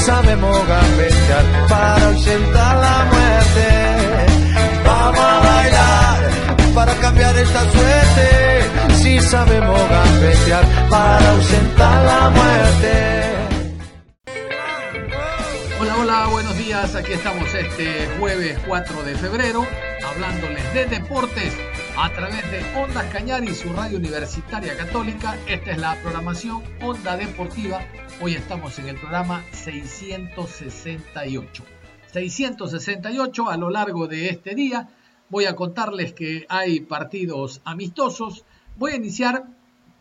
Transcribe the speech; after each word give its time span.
Sabemos 0.00 0.66
gambetear 0.66 1.44
para 1.68 2.06
ausentar 2.06 2.76
la 2.76 3.04
muerte. 3.12 3.68
Vamos 4.84 5.20
a 5.20 5.40
bailar 5.40 6.30
para 6.74 6.94
cambiar 6.94 7.36
esta 7.36 7.60
suerte. 7.70 8.96
Si 9.02 9.20
sabemos 9.20 9.80
gambetear 9.88 10.64
para 10.88 11.30
ausentar 11.30 12.04
la 12.04 12.30
muerte. 12.30 13.30
Hola, 15.80 15.96
hola, 15.98 16.26
buenos 16.28 16.56
días. 16.56 16.94
Aquí 16.94 17.12
estamos 17.12 17.54
este 17.54 18.08
jueves 18.18 18.58
4 18.66 19.02
de 19.02 19.14
febrero 19.16 19.66
hablándoles 20.04 20.74
de 20.74 20.86
deportes 20.86 21.52
a 21.96 22.12
través 22.12 22.50
de 22.50 22.62
Ondas 22.78 23.06
Cañar 23.12 23.44
y 23.44 23.54
su 23.54 23.72
radio 23.72 23.98
universitaria 23.98 24.76
católica. 24.76 25.36
Esta 25.46 25.72
es 25.72 25.78
la 25.78 26.00
programación 26.02 26.62
Onda 26.82 27.16
Deportiva 27.16 27.80
Hoy 28.22 28.34
estamos 28.34 28.78
en 28.78 28.88
el 28.88 28.96
programa 28.96 29.42
668. 29.52 31.64
668 32.12 33.48
a 33.48 33.56
lo 33.56 33.70
largo 33.70 34.08
de 34.08 34.28
este 34.28 34.54
día. 34.54 34.90
Voy 35.30 35.46
a 35.46 35.56
contarles 35.56 36.12
que 36.12 36.44
hay 36.50 36.80
partidos 36.80 37.62
amistosos. 37.64 38.44
Voy 38.76 38.92
a 38.92 38.96
iniciar 38.96 39.46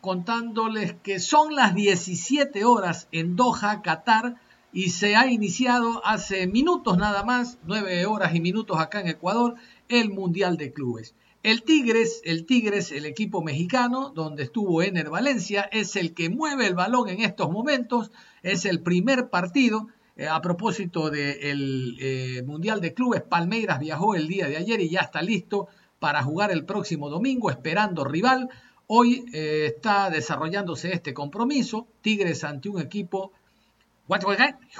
contándoles 0.01 0.95
que 1.01 1.19
son 1.19 1.55
las 1.55 1.75
17 1.75 2.65
horas 2.65 3.07
en 3.13 3.37
Doha, 3.37 3.81
Qatar, 3.81 4.35
y 4.73 4.89
se 4.89 5.15
ha 5.15 5.31
iniciado 5.31 6.05
hace 6.05 6.45
minutos 6.45 6.97
nada 6.97 7.23
más, 7.23 7.57
9 7.63 8.05
horas 8.05 8.35
y 8.35 8.41
minutos 8.41 8.79
acá 8.79 8.99
en 8.99 9.07
Ecuador, 9.07 9.55
el 9.87 10.09
Mundial 10.09 10.57
de 10.57 10.73
Clubes. 10.73 11.15
El 11.41 11.63
Tigres, 11.63 12.21
el 12.25 12.45
Tigres, 12.45 12.91
el 12.91 13.05
equipo 13.05 13.41
mexicano, 13.41 14.09
donde 14.09 14.43
estuvo 14.43 14.83
Ener 14.83 15.09
Valencia, 15.09 15.69
es 15.71 15.95
el 15.95 16.13
que 16.13 16.29
mueve 16.29 16.67
el 16.67 16.75
balón 16.75 17.07
en 17.07 17.21
estos 17.21 17.49
momentos, 17.49 18.11
es 18.43 18.65
el 18.65 18.81
primer 18.81 19.29
partido. 19.29 19.87
Eh, 20.17 20.27
a 20.27 20.41
propósito 20.41 21.09
del 21.09 21.95
eh, 22.01 22.43
Mundial 22.45 22.81
de 22.81 22.93
Clubes, 22.93 23.21
Palmeiras 23.21 23.79
viajó 23.79 24.15
el 24.15 24.27
día 24.27 24.49
de 24.49 24.57
ayer 24.57 24.81
y 24.81 24.89
ya 24.89 24.99
está 24.99 25.21
listo 25.21 25.69
para 25.99 26.21
jugar 26.23 26.51
el 26.51 26.65
próximo 26.65 27.09
domingo, 27.09 27.49
esperando 27.49 28.03
rival. 28.03 28.49
Hoy 28.87 29.23
eh, 29.31 29.67
está 29.67 30.09
desarrollándose 30.09 30.91
este 30.91 31.13
compromiso, 31.13 31.87
Tigres 32.01 32.43
ante 32.43 32.67
un 32.67 32.81
equipo, 32.81 33.31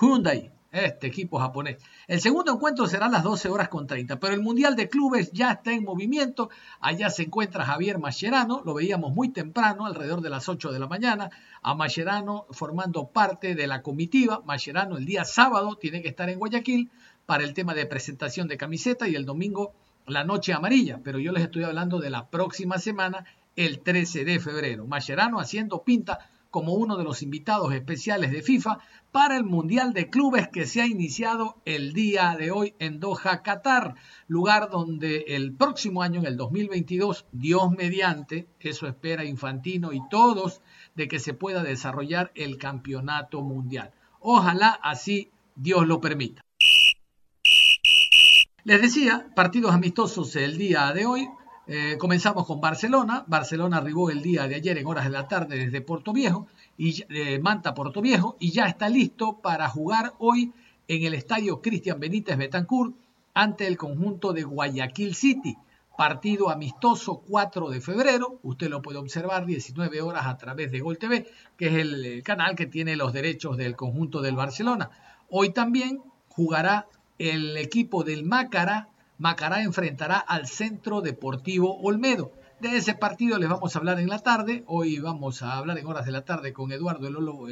Hyundai, 0.02 0.52
este 0.72 1.08
equipo 1.08 1.40
japonés. 1.40 1.78
El 2.08 2.22
segundo 2.22 2.54
encuentro 2.54 2.88
será 2.88 3.08
a 3.08 3.10
las 3.10 3.24
12 3.24 3.50
horas 3.50 3.70
con 3.70 3.88
30, 3.88 4.20
pero 4.20 4.34
el 4.34 4.42
Mundial 4.42 4.76
de 4.76 4.90
Clubes 4.90 5.32
ya 5.32 5.52
está 5.52 5.72
en 5.72 5.84
movimiento. 5.84 6.50
Allá 6.80 7.10
se 7.10 7.24
encuentra 7.24 7.66
Javier 7.66 7.98
Mascherano, 7.98 8.62
lo 8.64 8.74
veíamos 8.74 9.14
muy 9.14 9.30
temprano, 9.30 9.86
alrededor 9.86 10.22
de 10.22 10.30
las 10.30 10.48
8 10.48 10.72
de 10.72 10.80
la 10.80 10.88
mañana, 10.88 11.30
a 11.62 11.74
Mascherano 11.74 12.46
formando 12.52 13.08
parte 13.08 13.56
de 13.56 13.68
la 13.68 13.82
comitiva. 13.82 14.42
Mascherano 14.46 14.98
el 14.98 15.06
día 15.06 15.26
sábado 15.26 15.76
tiene 15.76 16.02
que 16.02 16.10
estar 16.10 16.30
en 16.30 16.40
Guayaquil 16.40 16.92
para 17.26 17.44
el 17.44 17.54
tema 17.54 17.74
de 17.74 17.86
presentación 17.86 18.48
de 18.48 18.58
camiseta 18.58 19.08
y 19.08 19.16
el 19.16 19.26
domingo 19.26 19.74
la 20.08 20.24
noche 20.24 20.54
amarilla, 20.54 21.00
pero 21.04 21.20
yo 21.20 21.32
les 21.32 21.44
estoy 21.44 21.64
hablando 21.64 22.00
de 22.00 22.10
la 22.10 22.30
próxima 22.30 22.80
semana, 22.80 23.26
el 23.56 23.80
13 23.82 24.26
de 24.26 24.40
febrero. 24.40 24.88
Mascherano 24.88 25.40
haciendo 25.40 25.84
pinta 25.84 26.30
como 26.50 26.74
uno 26.74 26.98
de 26.98 27.04
los 27.04 27.22
invitados 27.22 27.74
especiales 27.74 28.32
de 28.32 28.42
FIFA 28.42 28.80
para 29.12 29.38
el 29.38 29.44
Mundial 29.44 29.94
de 29.94 30.10
Clubes 30.10 30.48
que 30.50 30.66
se 30.66 30.82
ha 30.82 30.88
iniciado 30.88 31.62
el 31.66 31.94
día 31.94 32.36
de 32.38 32.52
hoy 32.52 32.74
en 32.80 33.00
Doha, 33.00 33.42
Qatar, 33.44 33.96
lugar 34.28 34.70
donde 34.70 35.26
el 35.30 35.54
próximo 35.54 36.02
año, 36.02 36.20
en 36.20 36.26
el 36.26 36.38
2022, 36.38 37.26
Dios 37.32 37.72
mediante, 37.72 38.48
eso 38.60 38.88
espera 38.88 39.26
Infantino 39.26 39.94
y 39.94 40.02
todos, 40.10 40.62
de 40.96 41.08
que 41.08 41.20
se 41.20 41.34
pueda 41.34 41.64
desarrollar 41.64 42.32
el 42.36 42.58
campeonato 42.58 43.42
mundial. 43.42 43.92
Ojalá 44.20 44.80
así 44.84 45.32
Dios 45.56 45.88
lo 45.88 46.02
permita. 46.02 46.42
Les 48.64 48.82
decía, 48.82 49.28
partidos 49.36 49.74
amistosos 49.74 50.36
el 50.36 50.58
día 50.58 50.92
de 50.94 51.06
hoy. 51.06 51.30
Eh, 51.72 51.98
comenzamos 52.00 52.48
con 52.48 52.60
Barcelona. 52.60 53.24
Barcelona 53.28 53.78
arribó 53.78 54.10
el 54.10 54.24
día 54.24 54.48
de 54.48 54.56
ayer 54.56 54.80
en 54.80 54.88
horas 54.88 55.04
de 55.04 55.12
la 55.12 55.28
tarde 55.28 55.56
desde 55.56 55.82
Puerto 55.82 56.12
Viejo 56.12 56.48
y 56.80 57.04
eh, 57.10 57.38
Manta 57.38 57.76
Puerto 57.76 58.02
Viejo 58.02 58.38
y 58.40 58.50
ya 58.50 58.66
está 58.66 58.90
listo 58.90 59.34
para 59.40 59.70
jugar 59.70 60.16
hoy 60.18 60.52
en 60.88 61.04
el 61.04 61.14
estadio 61.14 61.62
Cristian 61.62 62.00
Benítez 62.00 62.40
Betancourt 62.40 62.96
ante 63.36 63.68
el 63.68 63.78
conjunto 63.78 64.34
de 64.34 64.46
Guayaquil 64.46 65.14
City. 65.14 65.60
Partido 65.96 66.50
amistoso 66.50 67.22
4 67.30 67.70
de 67.70 67.82
febrero. 67.82 68.40
Usted 68.42 68.68
lo 68.68 68.82
puede 68.82 68.98
observar 68.98 69.46
19 69.46 70.02
horas 70.02 70.26
a 70.26 70.38
través 70.38 70.72
de 70.72 70.80
Gol 70.80 70.98
TV, 70.98 71.28
que 71.56 71.68
es 71.68 71.76
el 71.76 72.24
canal 72.24 72.56
que 72.56 72.66
tiene 72.66 72.96
los 72.96 73.14
derechos 73.14 73.58
del 73.58 73.76
conjunto 73.76 74.22
del 74.22 74.36
Barcelona. 74.36 74.90
Hoy 75.30 75.52
también 75.52 76.02
jugará 76.30 76.88
el 77.20 77.56
equipo 77.58 78.04
del 78.04 78.24
Mácara 78.24 78.90
Macará 79.20 79.64
enfrentará 79.64 80.18
al 80.18 80.48
Centro 80.48 81.02
Deportivo 81.02 81.78
Olmedo. 81.82 82.32
De 82.62 82.78
ese 82.78 82.94
partido 82.94 83.38
les 83.38 83.50
vamos 83.50 83.76
a 83.76 83.80
hablar 83.80 84.00
en 84.00 84.08
la 84.08 84.20
tarde. 84.20 84.64
Hoy 84.66 84.98
vamos 85.00 85.42
a 85.42 85.58
hablar 85.58 85.78
en 85.78 85.88
horas 85.88 86.06
de 86.06 86.14
la 86.14 86.24
tarde 86.24 86.54
con 86.54 86.72
Eduardo 86.72 87.06
el 87.06 87.14
Lolo, 87.16 87.48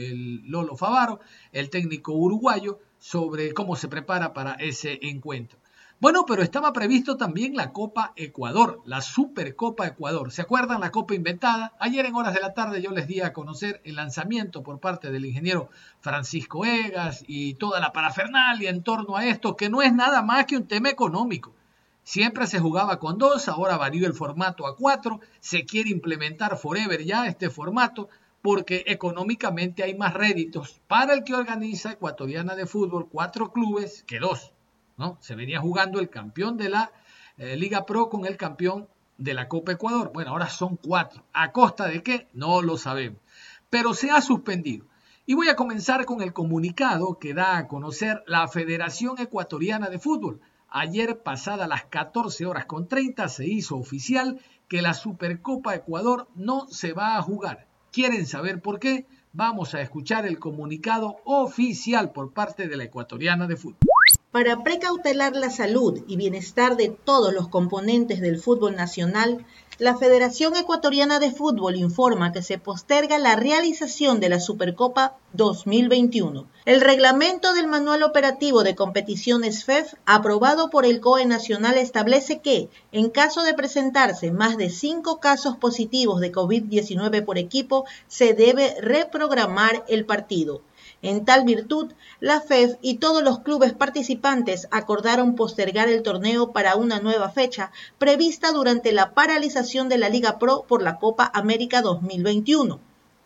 Lolo 0.46 0.78
Favaro, 0.78 1.20
el 1.52 1.70
técnico 1.70 2.14
uruguayo, 2.14 2.80
sobre 3.00 3.54
cómo 3.54 3.76
se 3.76 3.90
prepara 3.90 4.32
para 4.32 4.54
ese 4.54 4.98
encuentro. 5.02 5.60
Bueno, 6.00 6.26
pero 6.26 6.42
estaba 6.42 6.72
previsto 6.72 7.18
también 7.18 7.56
la 7.56 7.74
Copa 7.74 8.14
Ecuador, 8.16 8.82
la 8.86 9.02
Supercopa 9.02 9.88
Ecuador. 9.88 10.32
¿Se 10.32 10.44
acuerdan 10.44 10.80
la 10.80 10.92
Copa 10.92 11.16
inventada? 11.16 11.74
Ayer 11.80 12.06
en 12.06 12.16
horas 12.16 12.34
de 12.34 12.40
la 12.40 12.54
tarde 12.54 12.82
yo 12.82 12.92
les 12.92 13.08
di 13.08 13.20
a 13.20 13.34
conocer 13.34 13.82
el 13.84 13.96
lanzamiento 13.96 14.64
por 14.64 14.80
parte 14.80 15.12
del 15.12 15.26
ingeniero 15.26 15.70
Francisco 16.00 16.64
Egas 16.64 17.26
y 17.28 17.56
toda 17.56 17.82
la 17.82 17.92
parafernalia 17.92 18.70
en 18.70 18.84
torno 18.84 19.18
a 19.18 19.26
esto, 19.26 19.58
que 19.58 19.70
no 19.70 19.82
es 19.82 19.92
nada 19.92 20.22
más 20.22 20.46
que 20.46 20.56
un 20.56 20.68
tema 20.68 20.90
económico. 20.90 21.57
Siempre 22.08 22.48
se 22.48 22.62
jugaba 22.62 23.00
con 23.00 23.18
dos, 23.18 23.50
ahora 23.50 23.76
varió 23.76 24.08
el 24.08 24.14
formato 24.14 24.66
a 24.66 24.78
cuatro, 24.78 25.20
se 25.42 25.66
quiere 25.66 25.90
implementar 25.90 26.58
forever 26.58 27.04
ya 27.04 27.28
este 27.28 27.50
formato 27.50 28.08
porque 28.42 28.86
económicamente 28.88 29.84
hay 29.84 29.94
más 29.94 30.14
réditos 30.14 30.80
para 30.88 31.14
el 31.14 31.26
que 31.26 31.36
organiza 31.36 31.92
Ecuatoriana 31.92 32.56
de 32.56 32.66
Fútbol, 32.66 33.10
cuatro 33.10 33.52
clubes 33.52 34.06
que 34.08 34.20
dos. 34.20 34.54
Se 35.20 35.36
venía 35.36 35.60
jugando 35.60 36.00
el 36.00 36.10
campeón 36.10 36.56
de 36.56 36.70
la 36.70 36.94
eh, 37.38 37.58
Liga 37.58 37.86
Pro 37.86 38.08
con 38.08 38.26
el 38.26 38.38
campeón 38.38 38.88
de 39.18 39.34
la 39.34 39.50
Copa 39.50 39.74
Ecuador. 39.74 40.12
Bueno, 40.14 40.32
ahora 40.32 40.48
son 40.48 40.78
cuatro. 40.78 41.26
¿A 41.34 41.52
costa 41.52 41.88
de 41.88 42.04
qué? 42.04 42.30
No 42.32 42.62
lo 42.62 42.78
sabemos. 42.78 43.20
Pero 43.70 43.94
se 43.94 44.12
ha 44.12 44.22
suspendido. 44.22 44.86
Y 45.26 45.34
voy 45.34 45.50
a 45.50 45.58
comenzar 45.58 46.06
con 46.06 46.22
el 46.22 46.32
comunicado 46.32 47.20
que 47.20 47.34
da 47.34 47.58
a 47.58 47.68
conocer 47.68 48.24
la 48.28 48.48
Federación 48.48 49.20
Ecuatoriana 49.20 49.90
de 49.90 50.00
Fútbol. 50.00 50.40
Ayer, 50.70 51.22
pasada 51.24 51.68
las 51.68 51.86
14 51.86 52.46
horas 52.46 52.66
con 52.66 52.88
30, 52.88 53.30
se 53.30 53.48
hizo 53.48 53.78
oficial 53.78 54.40
que 54.68 54.82
la 54.82 54.94
Supercopa 54.94 55.76
Ecuador 55.76 56.28
no 56.36 56.68
se 56.68 56.94
va 56.94 57.18
a 57.18 57.22
jugar. 57.22 57.68
¿Quieren 57.92 58.26
saber 58.26 58.62
por 58.62 58.80
qué? 58.80 59.06
Vamos 59.32 59.76
a 59.76 59.82
escuchar 59.82 60.26
el 60.26 60.40
comunicado 60.40 61.18
oficial 61.24 62.12
por 62.12 62.34
parte 62.34 62.68
de 62.68 62.76
la 62.76 62.84
Ecuatoriana 62.84 63.48
de 63.48 63.56
Fútbol. 63.56 63.87
Para 64.32 64.62
precautelar 64.62 65.38
la 65.38 65.50
salud 65.50 66.04
y 66.06 66.18
bienestar 66.18 66.76
de 66.76 66.90
todos 66.90 67.34
los 67.34 67.48
componentes 67.48 68.20
del 68.20 68.38
fútbol 68.38 68.76
nacional, 68.76 69.46
la 69.80 69.96
Federación 69.96 70.56
Ecuatoriana 70.58 71.20
de 71.20 71.32
Fútbol 71.32 71.78
informa 71.78 72.34
que 72.34 72.42
se 72.42 72.58
posterga 72.58 73.20
la 73.20 73.38
realización 73.38 74.20
de 74.20 74.28
la 74.28 74.42
Supercopa 74.42 75.16
2021. 75.32 76.46
El 76.66 76.82
reglamento 76.82 77.54
del 77.54 77.68
Manual 77.68 78.04
Operativo 78.04 78.64
de 78.64 78.76
Competiciones 78.76 79.64
FEF, 79.64 79.94
e 79.94 79.98
aprobado 80.06 80.70
por 80.70 80.86
el 80.86 81.00
COE 81.00 81.26
Nacional, 81.26 81.78
establece 81.78 82.42
que, 82.42 82.70
en 82.92 83.10
caso 83.10 83.44
de 83.44 83.54
presentarse 83.54 84.32
más 84.32 84.58
de 84.58 84.70
cinco 84.70 85.22
casos 85.22 85.56
positivos 85.56 86.20
de 86.20 86.34
COVID-19 86.34 87.24
por 87.24 87.38
equipo, 87.38 87.86
se 88.08 88.34
debe 88.34 88.76
reprogramar 88.82 89.86
el 89.88 90.06
partido. 90.06 90.64
En 91.04 91.26
tal 91.26 91.46
virtud, 91.46 91.94
la 92.20 92.42
FEF 92.42 92.78
y 92.82 92.98
todos 92.98 93.22
los 93.22 93.40
clubes 93.40 93.74
participantes 93.74 94.68
acordaron 94.72 95.36
postergar 95.36 95.90
el 95.90 96.02
torneo 96.02 96.52
para 96.52 96.76
una 96.76 97.00
nueva 97.00 97.30
fecha 97.30 97.72
prevista 98.00 98.52
durante 98.52 98.92
la 98.92 99.14
paralización 99.14 99.90
de 99.90 100.00
la 100.00 100.10
Liga 100.10 100.40
Pro 100.40 100.66
por 100.68 100.82
la 100.82 100.98
Copa 100.98 101.30
América 101.36 101.84
2021. 101.84 102.80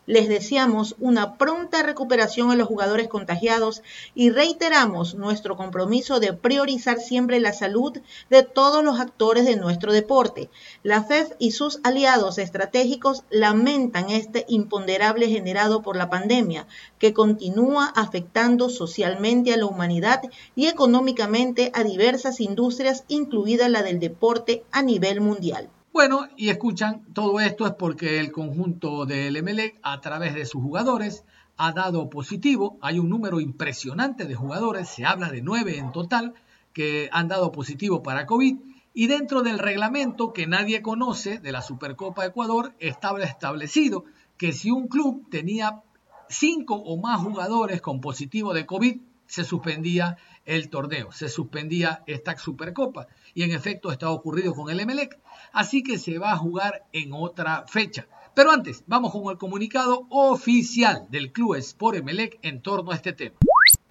Les 0.08 0.28
deseamos 0.28 0.96
una 1.00 1.38
pronta 1.38 1.84
recuperación 1.84 2.50
a 2.50 2.56
los 2.56 2.68
jugadores 2.68 3.08
contagiados 3.08 3.84
y 4.16 4.32
reiteramos 4.32 5.14
nuestro 5.14 5.56
compromiso 5.56 6.20
de 6.20 6.34
priorizar 6.34 7.00
siempre 7.00 7.40
la 7.40 7.54
salud 7.54 8.00
de 8.32 8.42
todos 8.42 8.84
los 8.84 9.00
actores 9.00 9.46
de 9.46 9.58
nuestro 9.58 9.94
deporte. 9.94 10.50
La 10.82 11.04
FEF 11.04 11.34
y 11.38 11.52
sus 11.52 11.80
aliados 11.84 12.40
estratégicos 12.40 13.26
lamentan 13.30 14.10
este 14.10 14.46
imponderable 14.48 15.28
generado 15.28 15.84
por 15.84 15.96
la 15.96 16.10
pandemia, 16.10 16.66
que 16.98 17.14
continúa 17.14 17.86
afectando 17.96 18.70
socialmente 18.70 19.54
a 19.54 19.58
la 19.58 19.68
humanidad 19.68 20.22
y 20.56 20.66
económicamente 20.66 21.72
a 21.76 21.84
diversas 21.84 22.42
industrias, 22.42 23.04
incluida 23.08 23.70
la 23.70 23.84
del 23.84 24.00
deporte 24.00 24.64
a 24.72 24.82
nivel 24.82 25.22
mundial. 25.22 25.70
Bueno, 25.94 26.30
y 26.38 26.48
escuchan, 26.48 27.04
todo 27.14 27.42
esto 27.42 27.68
es 27.68 27.74
porque 27.74 28.22
el 28.22 28.32
conjunto 28.32 29.06
del 29.06 29.36
Emelec, 29.36 29.78
a 29.84 30.00
través 30.00 30.34
de 30.34 30.46
sus 30.46 30.62
jugadores, 30.62 31.26
ha 31.58 31.74
dado 31.74 32.10
positivo. 32.10 32.78
Hay 32.82 32.98
un 32.98 33.10
número 33.10 33.42
impresionante 33.42 34.24
de 34.24 34.34
jugadores, 34.34 34.88
se 34.88 35.04
habla 35.06 35.30
de 35.30 35.42
nueve 35.42 35.78
en 35.78 35.92
total, 35.92 36.34
que 36.72 37.10
han 37.12 37.28
dado 37.28 37.52
positivo 37.52 38.02
para 38.04 38.26
COVID. 38.26 38.56
Y 38.94 39.08
dentro 39.08 39.42
del 39.42 39.60
reglamento 39.60 40.32
que 40.32 40.48
nadie 40.48 40.82
conoce 40.82 41.40
de 41.40 41.52
la 41.52 41.62
Supercopa 41.62 42.26
Ecuador, 42.26 42.74
estaba 42.80 43.22
establecido 43.24 44.06
que 44.38 44.54
si 44.54 44.72
un 44.72 44.88
club 44.88 45.30
tenía 45.30 45.82
cinco 46.30 46.76
o 46.76 46.96
más 46.96 47.20
jugadores 47.20 47.82
con 47.82 48.00
positivo 48.00 48.54
de 48.54 48.66
COVID, 48.66 49.02
se 49.26 49.44
suspendía 49.44 50.16
el 50.46 50.70
torneo, 50.70 51.12
se 51.12 51.30
suspendía 51.30 52.04
esta 52.08 52.38
Supercopa. 52.38 53.08
Y 53.34 53.44
en 53.44 53.52
efecto 53.52 53.92
está 53.92 54.10
ocurrido 54.10 54.54
con 54.54 54.70
el 54.70 54.80
Emelec 54.80 55.20
así 55.54 55.84
que 55.84 55.98
se 55.98 56.18
va 56.18 56.32
a 56.32 56.38
jugar 56.38 56.86
en 56.94 57.14
otra 57.14 57.66
fecha. 57.68 58.08
Pero 58.34 58.52
antes, 58.52 58.84
vamos 58.88 59.12
con 59.12 59.30
el 59.30 59.38
comunicado 59.38 60.06
oficial 60.10 61.06
del 61.10 61.32
Club 61.32 61.56
Sport 61.56 61.98
Emelec 61.98 62.40
en 62.42 62.62
torno 62.62 62.92
a 62.92 62.96
este 62.96 63.14
tema. 63.14 63.36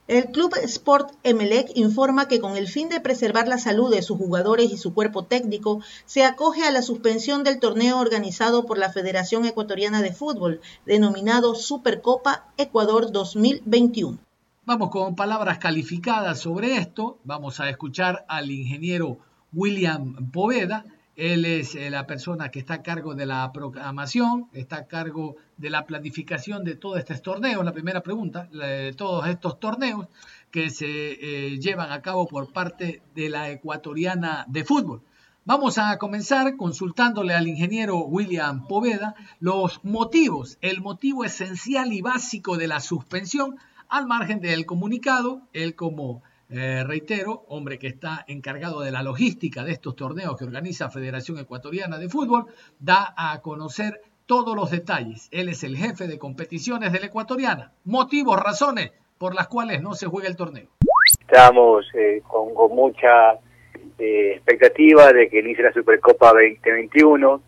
El 0.09 0.33
Club 0.33 0.55
Sport 0.65 1.13
Emelec 1.23 1.71
informa 1.77 2.27
que 2.27 2.41
con 2.41 2.57
el 2.57 2.67
fin 2.67 2.89
de 2.89 3.01
preservar 3.01 3.47
la 3.47 3.59
salud 3.59 3.95
de 3.95 4.03
sus 4.03 4.19
jugadores 4.19 4.73
y 4.73 4.77
su 4.77 4.93
cuerpo 4.93 5.25
técnico, 5.25 5.83
se 6.05 6.25
acoge 6.25 6.65
a 6.65 6.73
la 6.73 6.83
suspensión 6.83 7.45
del 7.45 7.61
torneo 7.61 7.99
organizado 8.01 8.67
por 8.67 8.77
la 8.77 8.91
Federación 8.91 9.45
Ecuatoriana 9.45 10.03
de 10.03 10.13
Fútbol, 10.13 10.61
denominado 10.85 11.55
Supercopa 11.55 12.47
Ecuador 12.57 13.13
2021. 13.13 14.19
Vamos 14.67 14.91
con 14.91 15.17
palabras 15.17 15.59
calificadas 15.59 16.41
sobre 16.41 16.77
esto. 16.77 17.19
Vamos 17.25 17.61
a 17.61 17.71
escuchar 17.71 18.27
al 18.29 18.51
ingeniero 18.51 19.19
William 19.53 20.31
Poveda, 20.31 20.85
él 21.17 21.47
es 21.47 21.75
eh, 21.75 21.91
la 21.91 22.07
persona 22.07 22.51
que 22.51 22.59
está 22.61 22.75
a 22.75 22.83
cargo 22.83 23.15
de 23.15 23.25
la 23.25 23.51
programación, 23.53 24.49
está 24.53 24.77
a 24.77 24.87
cargo 24.87 25.37
de 25.57 25.71
la 25.71 25.87
planificación 25.87 26.63
de 26.63 26.77
todos 26.77 26.99
estos 26.99 27.23
torneos. 27.23 27.65
La 27.65 27.73
primera 27.73 28.03
pregunta, 28.03 28.49
de 28.53 28.93
todos 28.93 29.27
estos 29.29 29.59
torneos 29.59 30.09
que 30.51 30.71
se 30.71 30.87
eh, 30.87 31.59
llevan 31.59 31.91
a 31.91 32.03
cabo 32.03 32.29
por 32.29 32.53
parte 32.53 33.03
de 33.15 33.29
la 33.31 33.51
ecuatoriana 33.51 34.45
de 34.47 34.65
fútbol. 34.65 35.03
Vamos 35.47 35.79
a 35.79 35.97
comenzar 35.97 36.57
consultándole 36.57 37.35
al 37.35 37.49
ingeniero 37.49 37.99
William 37.99 38.67
Poveda 38.67 39.15
los 39.41 39.83
motivos, 39.85 40.59
el 40.61 40.81
motivo 40.83 41.25
esencial 41.25 41.93
y 41.95 42.03
básico 42.03 42.59
de 42.59 42.69
la 42.69 42.81
suspensión 42.81 43.57
al 43.91 44.07
margen 44.07 44.41
del 44.41 44.65
comunicado. 44.67 45.43
Él 45.53 45.75
como 45.75 46.23
eh, 46.49 46.83
reitero, 46.85 47.45
hombre 47.49 47.79
que 47.79 47.87
está 47.87 48.25
encargado 48.27 48.81
de 48.81 48.91
la 48.91 49.03
logística 49.03 49.63
de 49.63 49.73
estos 49.73 49.95
torneos 49.95 50.37
que 50.37 50.45
organiza 50.45 50.91
Federación 50.91 51.39
Ecuatoriana 51.39 51.99
de 51.99 52.09
Fútbol, 52.09 52.47
da 52.79 53.15
a 53.17 53.41
conocer 53.41 54.01
todos 54.27 54.57
los 54.57 54.71
detalles. 54.71 55.29
Él 55.31 55.49
es 55.49 55.63
el 55.65 55.77
jefe 55.77 56.07
de 56.07 56.19
competiciones 56.19 56.93
de 56.93 57.01
la 57.01 57.07
Ecuatoriana. 57.07 57.73
Motivos, 57.85 58.41
razones 58.41 58.93
por 59.19 59.35
las 59.35 59.49
cuales 59.49 59.83
no 59.83 59.95
se 59.95 60.07
juega 60.07 60.29
el 60.29 60.37
torneo. 60.37 60.67
Estamos 61.21 61.87
eh, 61.95 62.23
con, 62.27 62.75
mucha 62.75 63.35
eh, 63.99 64.33
expectativa 64.37 65.13
de 65.13 65.29
que 65.29 65.41
inicie 65.41 65.63
la 65.63 65.73
Supercopa 65.73 66.33
2021. 66.33 67.43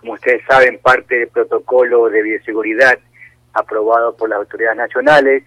como 0.00 0.12
ustedes 0.12 0.42
saben, 0.46 0.80
parte 0.82 1.14
del 1.14 1.28
protocolo 1.28 2.10
de 2.10 2.22
bioseguridad 2.22 2.98
aprobado 3.52 4.16
por 4.16 4.28
las 4.28 4.38
autoridades 4.38 4.76
nacionales 4.76 5.44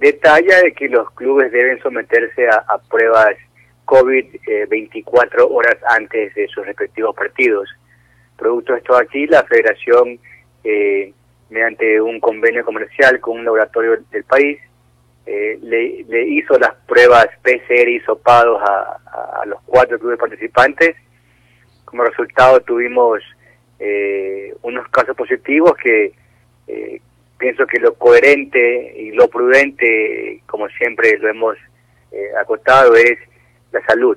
detalla 0.00 0.62
de 0.62 0.72
que 0.72 0.88
los 0.88 1.10
clubes 1.12 1.52
deben 1.52 1.80
someterse 1.82 2.48
a, 2.48 2.78
pruebas 2.88 3.36
COVID 3.84 4.24
24 4.68 5.42
eh, 5.42 5.46
horas 5.48 5.76
antes 5.88 6.34
de 6.34 6.48
sus 6.48 6.64
respectivos 6.64 7.14
partidos. 7.14 7.68
Producto 8.36 8.72
de 8.72 8.78
esto 8.78 8.96
aquí, 8.96 9.26
la 9.26 9.44
federación, 9.44 10.18
eh, 10.64 11.12
mediante 11.50 12.00
un 12.00 12.18
convenio 12.18 12.64
comercial 12.64 13.20
con 13.20 13.38
un 13.38 13.44
laboratorio 13.44 13.98
del 14.10 14.24
país, 14.24 14.58
eh, 15.26 15.58
le, 15.60 16.24
hizo 16.28 16.58
las 16.58 16.74
pruebas 16.86 17.26
PCR 17.42 17.88
y 17.88 18.00
sopados 18.00 18.60
a, 18.62 19.42
a, 19.42 19.46
los 19.46 19.60
cuatro 19.66 19.98
clubes 19.98 20.18
participantes. 20.18 20.96
Como 21.84 22.04
resultado 22.04 22.60
tuvimos 22.60 23.20
unos 24.62 24.86
casos 24.88 25.16
positivos 25.16 25.72
que 25.82 26.12
pienso 27.40 27.66
que 27.66 27.80
lo 27.80 27.94
coherente 27.94 28.94
y 28.96 29.10
lo 29.12 29.28
prudente, 29.28 30.42
como 30.46 30.68
siempre 30.68 31.18
lo 31.18 31.28
hemos 31.28 31.56
eh, 32.12 32.30
acotado, 32.40 32.94
es 32.94 33.18
la 33.72 33.84
salud. 33.86 34.16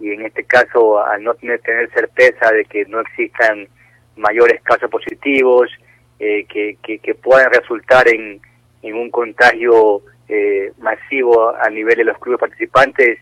Y 0.00 0.12
en 0.12 0.24
este 0.24 0.44
caso, 0.44 1.04
al 1.04 1.22
no 1.22 1.34
tener, 1.34 1.60
tener 1.60 1.90
certeza 1.92 2.50
de 2.52 2.64
que 2.64 2.84
no 2.86 3.00
existan 3.00 3.68
mayores 4.16 4.62
casos 4.62 4.88
positivos, 4.90 5.70
eh, 6.18 6.44
que, 6.44 6.76
que, 6.82 7.14
puedan 7.14 7.52
resultar 7.52 8.06
en, 8.08 8.40
en 8.82 8.94
un 8.94 9.10
contagio 9.10 10.02
eh, 10.28 10.72
masivo 10.78 11.54
a 11.56 11.68
nivel 11.68 11.96
de 11.96 12.04
los 12.04 12.18
clubes 12.18 12.40
participantes, 12.40 13.18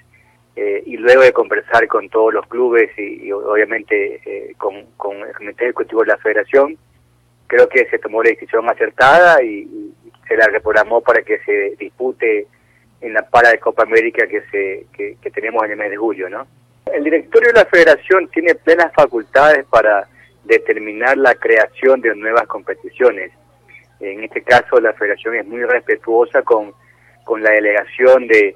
y 0.85 0.99
luego 0.99 1.23
de 1.23 1.33
conversar 1.33 1.89
con 1.89 2.11
todos 2.11 2.35
los 2.35 2.47
clubes 2.47 2.91
y, 2.99 3.33
obviamente 3.33 4.53
con, 4.59 4.85
con 4.99 5.17
el 5.17 5.33
Comité 5.33 5.65
Ejecutivo 5.65 6.03
de 6.03 6.09
la 6.09 6.19
Federación, 6.19 6.77
creo 7.51 7.69
que 7.69 7.85
se 7.87 7.99
tomó 7.99 8.23
la 8.23 8.31
decisión 8.31 8.69
acertada 8.71 9.43
y, 9.43 9.69
se 10.29 10.37
la 10.37 10.47
reprogramó 10.47 11.01
para 11.01 11.23
que 11.23 11.41
se 11.41 11.75
dispute 11.77 12.47
en 13.01 13.13
la 13.15 13.23
para 13.29 13.51
de 13.51 13.59
Copa 13.59 13.83
América 13.83 14.29
que 14.29 14.43
se 14.43 14.87
que, 14.93 15.31
tenemos 15.33 15.65
en 15.65 15.73
el 15.73 15.77
mes 15.77 15.91
de 15.91 15.97
julio, 15.97 16.29
¿no? 16.29 16.47
El 16.87 17.03
directorio 17.03 17.49
de 17.49 17.59
la 17.59 17.65
Federación 17.65 18.29
tiene 18.29 18.55
plenas 18.55 18.93
facultades 18.95 19.67
para 19.69 20.07
determinar 20.45 21.17
la 21.17 21.35
creación 21.35 22.01
de 22.01 22.15
nuevas 22.15 22.47
competiciones. 22.47 23.33
En 23.99 24.23
este 24.23 24.43
caso, 24.43 24.81
la 24.81 24.93
Federación 24.93 25.35
es 25.35 25.47
muy 25.47 25.65
respetuosa 25.65 26.43
con, 26.43 26.75
con 27.25 27.43
la 27.43 27.51
delegación 27.51 28.29
de, 28.29 28.55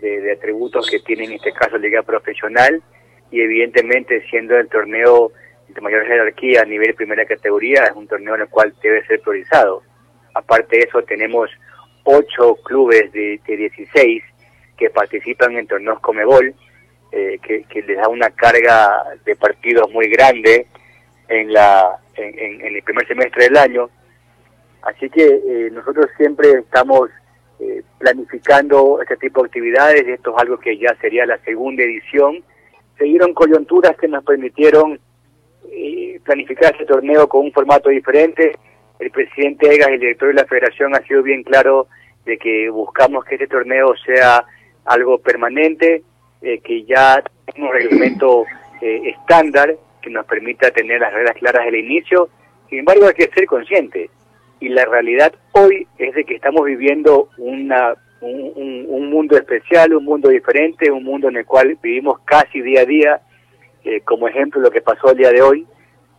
de, 0.00 0.30
atributos 0.30 0.90
que 0.90 1.00
tiene 1.00 1.24
en 1.24 1.32
este 1.32 1.52
caso 1.52 1.78
Liga 1.78 2.02
Profesional 2.02 2.82
y 3.30 3.40
evidentemente 3.40 4.22
siendo 4.28 4.58
el 4.58 4.68
torneo 4.68 5.32
de 5.68 5.80
mayor 5.80 6.06
jerarquía 6.06 6.62
a 6.62 6.64
nivel 6.64 6.94
primera 6.94 7.24
categoría, 7.24 7.84
es 7.84 7.92
un 7.94 8.06
torneo 8.06 8.34
en 8.34 8.42
el 8.42 8.48
cual 8.48 8.74
debe 8.82 9.04
ser 9.06 9.20
priorizado. 9.20 9.82
Aparte 10.34 10.76
de 10.76 10.82
eso, 10.84 11.02
tenemos 11.02 11.50
ocho 12.04 12.56
clubes 12.64 13.12
de, 13.12 13.40
de 13.46 13.56
16 13.56 14.22
que 14.76 14.90
participan 14.90 15.56
en 15.56 15.66
torneos 15.66 16.00
Comebol, 16.00 16.54
eh, 17.12 17.38
que, 17.42 17.82
les 17.82 17.96
da 17.96 18.08
una 18.08 18.30
carga 18.30 19.04
de 19.24 19.36
partidos 19.36 19.90
muy 19.92 20.08
grande 20.08 20.66
en, 21.28 21.52
la, 21.52 21.98
en, 22.16 22.60
el 22.60 22.82
primer 22.82 23.06
semestre 23.06 23.44
del 23.44 23.56
año. 23.56 23.90
Así 24.82 25.08
que 25.08 25.24
eh, 25.24 25.70
nosotros 25.72 26.06
siempre 26.16 26.50
estamos 26.50 27.10
eh, 27.60 27.82
planificando 27.98 29.00
este 29.00 29.16
tipo 29.16 29.42
de 29.42 29.46
actividades, 29.46 30.08
esto 30.08 30.34
es 30.34 30.42
algo 30.42 30.58
que 30.58 30.76
ya 30.76 30.94
sería 31.00 31.24
la 31.24 31.38
segunda 31.38 31.84
edición. 31.84 32.42
Se 32.98 33.06
coyunturas 33.34 33.96
que 33.96 34.08
nos 34.08 34.24
permitieron 34.24 34.98
planificar 36.24 36.72
este 36.72 36.86
torneo 36.86 37.28
con 37.28 37.46
un 37.46 37.52
formato 37.52 37.90
diferente. 37.90 38.52
El 38.98 39.10
presidente 39.10 39.72
Egas 39.72 39.88
el 39.88 40.00
director 40.00 40.28
de 40.28 40.34
la 40.34 40.46
federación 40.46 40.94
ha 40.94 41.02
sido 41.06 41.22
bien 41.22 41.42
claro 41.42 41.88
de 42.24 42.38
que 42.38 42.70
buscamos 42.70 43.24
que 43.24 43.34
este 43.34 43.46
torneo 43.46 43.94
sea 44.04 44.44
algo 44.86 45.18
permanente, 45.18 46.02
eh, 46.42 46.58
que 46.60 46.84
ya 46.84 47.22
tenga 47.46 47.68
un 47.68 47.74
reglamento 47.74 48.44
eh, 48.80 49.02
estándar 49.10 49.76
que 50.00 50.10
nos 50.10 50.26
permita 50.26 50.70
tener 50.70 51.00
las 51.00 51.12
reglas 51.12 51.36
claras 51.36 51.64
del 51.66 51.76
inicio. 51.76 52.28
Sin 52.68 52.80
embargo, 52.80 53.06
hay 53.06 53.14
que 53.14 53.28
ser 53.28 53.46
conscientes. 53.46 54.10
Y 54.60 54.68
la 54.68 54.84
realidad 54.86 55.34
hoy 55.52 55.86
es 55.98 56.14
de 56.14 56.24
que 56.24 56.34
estamos 56.34 56.64
viviendo 56.64 57.28
una, 57.38 57.94
un, 58.20 58.86
un 58.88 59.10
mundo 59.10 59.36
especial, 59.36 59.94
un 59.94 60.04
mundo 60.04 60.28
diferente, 60.28 60.90
un 60.90 61.04
mundo 61.04 61.28
en 61.28 61.36
el 61.36 61.44
cual 61.44 61.76
vivimos 61.82 62.20
casi 62.24 62.62
día 62.62 62.82
a 62.82 62.86
día 62.86 63.20
eh, 63.84 64.00
como 64.00 64.28
ejemplo 64.28 64.60
lo 64.60 64.70
que 64.70 64.80
pasó 64.80 65.10
el 65.10 65.18
día 65.18 65.30
de 65.30 65.42
hoy 65.42 65.66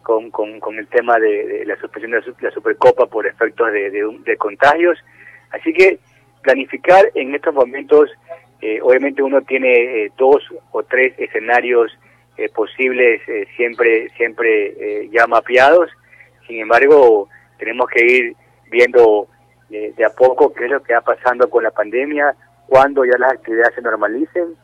con, 0.04 0.30
con, 0.30 0.78
el 0.78 0.88
tema 0.88 1.18
de, 1.18 1.64
la 1.66 1.76
suspensión 1.78 2.12
de 2.12 2.22
la, 2.40 2.52
Supercopa 2.52 3.08
por 3.08 3.26
efectos 3.26 3.72
de, 3.72 3.90
de, 3.90 4.38
contagios. 4.38 5.00
Así 5.50 5.74
que 5.74 5.98
planificar 6.44 7.10
en 7.16 7.34
estos 7.34 7.56
momentos, 7.56 8.12
eh, 8.62 8.80
obviamente 8.84 9.24
uno 9.24 9.42
tiene 9.42 10.12
dos 10.16 10.44
o 10.72 10.84
tres 10.84 11.14
escenarios 11.18 11.92
posibles 12.54 13.22
siempre, 13.56 14.10
siempre 14.18 15.08
ya 15.10 15.26
mapeados, 15.26 15.90
sin 16.46 16.60
embargo 16.60 17.30
tenemos 17.58 17.88
que 17.88 18.06
ir 18.06 18.36
viendo 18.70 19.28
de 19.70 20.06
a 20.06 20.10
poco 20.10 20.54
qué 20.54 20.66
es 20.66 20.72
lo 20.72 20.84
que 20.84 20.94
va 20.94 21.02
pasando 21.02 21.50
con 21.50 21.64
la 21.64 21.72
pandemia, 21.72 22.36
cuándo 22.68 23.06
ya 23.06 23.18
las 23.18 23.32
actividades 23.32 23.74
se 23.74 23.82
normalicen 23.82 24.56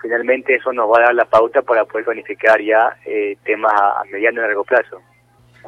finalmente 0.00 0.54
eso 0.54 0.72
nos 0.72 0.90
va 0.90 0.98
a 0.98 1.02
dar 1.06 1.14
la 1.14 1.24
pauta 1.24 1.62
para 1.62 1.84
poder 1.84 2.04
planificar 2.04 2.60
ya 2.60 2.96
eh, 3.04 3.36
temas 3.44 3.72
a, 3.72 4.02
mediano 4.10 4.40
y 4.40 4.44
largo 4.44 4.64
plazo. 4.64 5.00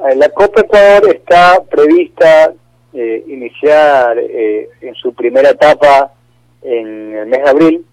Eh, 0.09 0.17
la 0.17 0.29
Copa 0.31 0.63
Ecuador 0.63 1.15
está 1.15 1.63
prevista 1.69 2.53
eh, 2.93 3.25
iniciar 3.29 4.19
en 4.19 4.95
su 4.95 5.15
primera 5.15 5.51
etapa 5.51 6.13
en 6.63 7.15
el 7.15 7.27
mes 7.27 7.43
de 7.43 7.51
abril. 7.51 7.87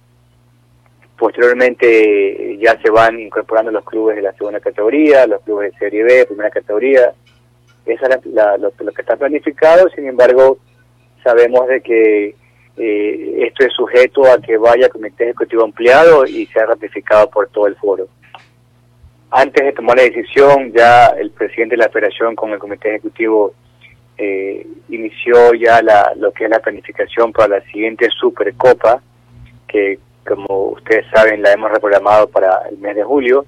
Posteriormente 1.17 2.57
ya 2.59 2.79
se 2.79 2.89
van 2.91 3.19
incorporando 3.19 3.71
los 3.71 3.83
clubes 3.83 4.15
de 4.15 4.21
la 4.21 4.33
segunda 4.33 4.59
categoría, 4.59 5.25
los 5.25 5.41
clubes 5.41 5.71
de 5.71 5.79
Serie 5.79 6.03
B, 6.03 6.25
primera 6.27 6.49
categoría. 6.51 7.13
Eso 7.85 8.05
es 8.05 8.25
lo, 8.25 8.71
lo 8.77 8.91
que 8.91 9.01
está 9.01 9.15
planificado, 9.15 9.89
sin 9.89 10.07
embargo, 10.07 10.57
sabemos 11.23 11.67
de 11.67 11.81
que 11.81 12.35
eh, 12.77 13.47
esto 13.47 13.65
es 13.65 13.73
sujeto 13.73 14.31
a 14.31 14.39
que 14.39 14.57
vaya 14.57 14.85
al 14.85 14.91
Comité 14.91 15.25
Ejecutivo 15.25 15.63
Ampliado 15.63 16.25
y 16.25 16.45
sea 16.47 16.67
ratificado 16.67 17.29
por 17.29 17.49
todo 17.49 17.67
el 17.67 17.75
foro. 17.75 18.07
Antes 19.31 19.65
de 19.65 19.73
tomar 19.73 19.97
la 19.97 20.03
decisión, 20.03 20.71
ya 20.73 21.07
el 21.07 21.31
presidente 21.31 21.75
de 21.75 21.83
la 21.83 21.89
Federación 21.89 22.35
con 22.35 22.51
el 22.51 22.59
Comité 22.59 22.89
Ejecutivo 22.89 23.53
eh, 24.17 24.65
inició 24.89 25.53
ya 25.53 25.81
la, 25.81 26.13
lo 26.15 26.31
que 26.31 26.45
es 26.45 26.49
la 26.49 26.59
planificación 26.59 27.33
para 27.33 27.59
la 27.59 27.65
siguiente 27.65 28.09
Supercopa, 28.09 29.01
que 29.67 29.99
como 30.25 30.69
ustedes 30.69 31.05
saben 31.13 31.41
la 31.41 31.53
hemos 31.53 31.71
reprogramado 31.71 32.27
para 32.27 32.67
el 32.69 32.77
mes 32.77 32.95
de 32.95 33.03
julio. 33.03 33.45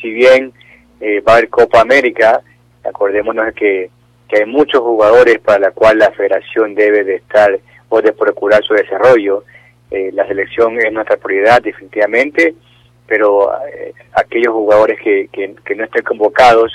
Si 0.00 0.10
bien 0.10 0.52
eh, 1.00 1.20
va 1.20 1.34
a 1.34 1.36
haber 1.36 1.48
Copa 1.50 1.80
América, 1.80 2.42
acordémonos 2.84 3.54
que, 3.54 3.90
que 4.28 4.38
hay 4.38 4.46
muchos 4.46 4.80
jugadores 4.80 5.38
para 5.38 5.58
la 5.58 5.70
cual 5.70 5.98
la 5.98 6.10
federación 6.10 6.74
debe 6.74 7.04
de 7.04 7.16
estar 7.16 7.58
o 7.88 8.00
de 8.00 8.12
procurar 8.12 8.62
su 8.64 8.74
desarrollo. 8.74 9.44
Eh, 9.90 10.10
la 10.12 10.26
selección 10.26 10.78
es 10.78 10.92
nuestra 10.92 11.16
prioridad 11.16 11.62
definitivamente, 11.62 12.54
pero 13.06 13.52
eh, 13.66 13.94
aquellos 14.12 14.52
jugadores 14.52 14.98
que, 15.00 15.28
que, 15.32 15.74
no 15.74 15.84
estén 15.84 16.02
convocados, 16.02 16.72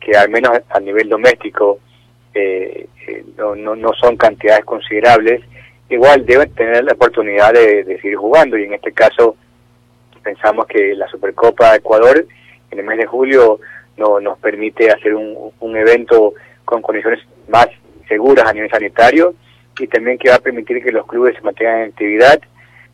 que 0.00 0.16
al 0.16 0.28
menos 0.28 0.58
a 0.68 0.80
nivel 0.80 1.08
doméstico 1.08 1.78
eh, 2.34 2.86
no, 3.36 3.54
no, 3.54 3.74
no, 3.74 3.92
son 3.94 4.16
cantidades 4.16 4.64
considerables, 4.64 5.42
igual 5.88 6.26
deben 6.26 6.52
tener 6.54 6.84
la 6.84 6.92
oportunidad 6.92 7.52
de, 7.52 7.84
seguir 8.00 8.16
jugando 8.16 8.58
y 8.58 8.64
en 8.64 8.74
este 8.74 8.92
caso 8.92 9.36
pensamos 10.22 10.66
que 10.66 10.94
la 10.94 11.08
Supercopa 11.08 11.72
de 11.72 11.78
Ecuador 11.78 12.26
en 12.70 12.78
el 12.78 12.84
mes 12.84 12.98
de 12.98 13.06
julio 13.06 13.60
no, 13.96 14.20
nos 14.20 14.38
permite 14.38 14.90
hacer 14.90 15.14
un, 15.14 15.52
un 15.60 15.76
evento 15.76 16.34
con 16.64 16.80
condiciones 16.82 17.20
más 17.48 17.68
seguras 18.08 18.46
a 18.46 18.52
nivel 18.52 18.70
sanitario 18.70 19.34
y 19.78 19.86
también 19.86 20.18
que 20.18 20.30
va 20.30 20.36
a 20.36 20.40
permitir 20.40 20.82
que 20.82 20.92
los 20.92 21.06
clubes 21.06 21.34
se 21.36 21.42
mantengan 21.42 21.80
en 21.80 21.90
actividad 21.90 22.40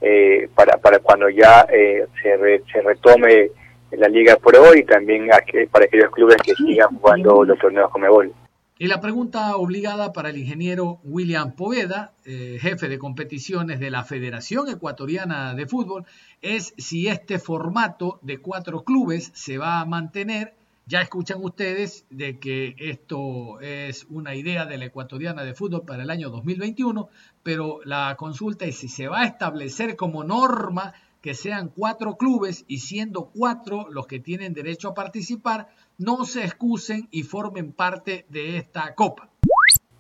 eh, 0.01 0.49
para, 0.55 0.79
para 0.79 0.99
cuando 1.01 1.29
ya 1.29 1.67
eh, 1.73 2.07
se, 2.23 2.63
se 2.73 2.83
retome 2.83 3.51
la 3.93 4.09
Liga 4.09 4.37
Pro 4.37 4.75
y 4.75 4.85
también 4.85 5.29
para 5.71 5.87
aquellos 5.87 6.11
clubes 6.11 6.37
que 6.43 6.55
sigan 6.55 6.99
jugando 6.99 7.45
los 7.45 7.59
torneos 7.59 7.91
Comebol. 7.91 8.33
Y 8.81 8.87
la 8.87 9.01
pregunta 9.01 9.57
obligada 9.57 10.13
para 10.13 10.31
el 10.31 10.39
ingeniero 10.39 11.01
William 11.03 11.57
Poveda, 11.57 12.13
eh, 12.25 12.59
jefe 12.61 12.89
de 12.89 12.99
competiciones 12.99 13.81
de 13.81 13.91
la 13.91 14.05
Federación 14.05 14.69
Ecuatoriana 14.69 15.55
de 15.55 15.67
Fútbol, 15.67 16.05
es 16.43 16.75
si 16.79 17.09
este 17.09 17.41
formato 17.41 18.21
de 18.23 18.39
cuatro 18.39 18.85
clubes 18.85 19.33
se 19.35 19.59
va 19.59 19.81
a 19.81 19.85
mantener 19.85 20.55
ya 20.89 21.03
escuchan 21.03 21.39
ustedes 21.43 22.07
de 22.09 22.39
que 22.39 22.75
esto 22.79 23.61
es 23.61 24.07
una 24.09 24.35
idea 24.35 24.65
de 24.65 24.79
la 24.79 24.87
ecuatoriana 24.87 25.45
de 25.45 25.53
fútbol 25.53 25.83
para 25.87 26.03
el 26.03 26.11
año 26.11 26.31
2021, 26.31 27.11
pero 27.43 27.81
la 27.85 28.17
consulta 28.19 28.65
es 28.65 28.79
si 28.79 28.89
se 28.89 29.07
va 29.07 29.21
a 29.21 29.27
establecer 29.27 29.97
como 29.97 30.25
norma 30.25 30.95
que 31.21 31.35
sean 31.35 31.71
cuatro 31.77 32.17
clubes 32.17 32.65
y 32.69 32.79
siendo 32.79 33.31
cuatro 33.35 33.87
los 33.91 34.07
que 34.07 34.19
tienen 34.19 34.55
derecho 34.55 34.89
a 34.89 34.95
participar, 34.95 35.67
no 35.99 36.25
se 36.25 36.45
excusen 36.45 37.09
y 37.11 37.23
formen 37.23 37.73
parte 37.73 38.25
de 38.31 38.57
esta 38.57 38.95
copa. 38.95 39.29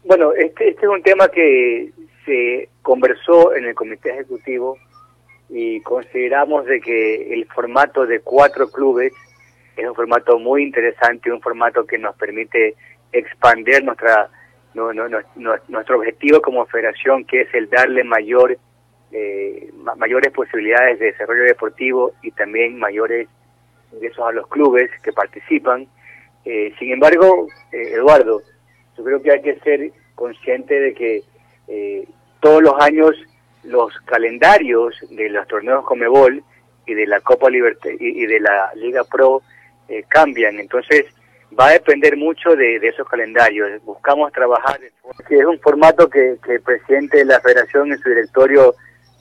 Bueno, 0.04 0.32
este, 0.32 0.70
este 0.70 0.86
es 0.86 0.88
un 0.88 1.02
tema 1.02 1.28
que 1.28 1.92
se 2.24 2.70
conversó 2.80 3.54
en 3.54 3.66
el 3.66 3.74
comité 3.74 4.10
ejecutivo 4.10 4.78
y 5.50 5.82
consideramos 5.82 6.64
de 6.64 6.80
que 6.80 7.34
el 7.34 7.46
formato 7.46 8.06
de 8.06 8.20
cuatro 8.20 8.70
clubes 8.70 9.12
es 9.78 9.88
un 9.88 9.94
formato 9.94 10.38
muy 10.38 10.62
interesante, 10.64 11.30
un 11.30 11.40
formato 11.40 11.86
que 11.86 11.98
nos 11.98 12.16
permite 12.16 12.74
expandir 13.12 13.84
nuestra 13.84 14.28
nuestro 14.74 15.96
objetivo 15.98 16.40
como 16.40 16.66
federación, 16.66 17.24
que 17.24 17.42
es 17.42 17.54
el 17.54 17.68
darle 17.68 18.04
mayor 18.04 18.56
eh, 19.10 19.70
mayores 19.96 20.30
posibilidades 20.32 20.98
de 20.98 21.06
desarrollo 21.06 21.44
deportivo 21.44 22.12
y 22.22 22.30
también 22.32 22.78
mayores 22.78 23.26
ingresos 23.92 24.28
a 24.28 24.32
los 24.32 24.46
clubes 24.48 24.90
que 25.02 25.12
participan. 25.12 25.86
Eh, 26.44 26.74
sin 26.78 26.92
embargo, 26.92 27.48
eh, 27.72 27.92
Eduardo, 27.94 28.42
yo 28.96 29.04
creo 29.04 29.22
que 29.22 29.32
hay 29.32 29.42
que 29.42 29.58
ser 29.60 29.90
consciente 30.14 30.78
de 30.78 30.94
que 30.94 31.22
todos 32.40 32.62
los 32.62 32.74
años 32.80 33.14
los 33.62 33.92
calendarios 34.06 34.94
de 35.10 35.28
los 35.28 35.46
torneos 35.46 35.84
Comebol 35.84 36.42
y 36.86 36.94
de 36.94 37.06
la 37.06 37.20
Copa 37.20 37.50
Libertad 37.50 37.90
y 37.98 38.24
de 38.24 38.40
la 38.40 38.72
Liga 38.74 39.04
Pro 39.04 39.42
eh, 39.88 40.04
cambian. 40.08 40.58
Entonces, 40.58 41.06
va 41.58 41.68
a 41.68 41.72
depender 41.72 42.16
mucho 42.16 42.54
de, 42.56 42.76
esos 42.76 43.08
calendarios. 43.08 43.82
Buscamos 43.84 44.32
trabajar, 44.32 44.78
que 45.28 45.38
es 45.38 45.44
un 45.44 45.58
formato 45.60 46.08
que, 46.08 46.36
el 46.48 46.60
presidente 46.60 47.18
de 47.18 47.24
la 47.24 47.40
federación 47.40 47.92
en 47.92 47.98
su 47.98 48.08
directorio 48.08 48.74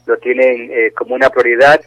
lo 0.05 0.17
tienen 0.17 0.69
eh, 0.71 0.91
como 0.95 1.15
una 1.15 1.29
prioridad, 1.29 1.81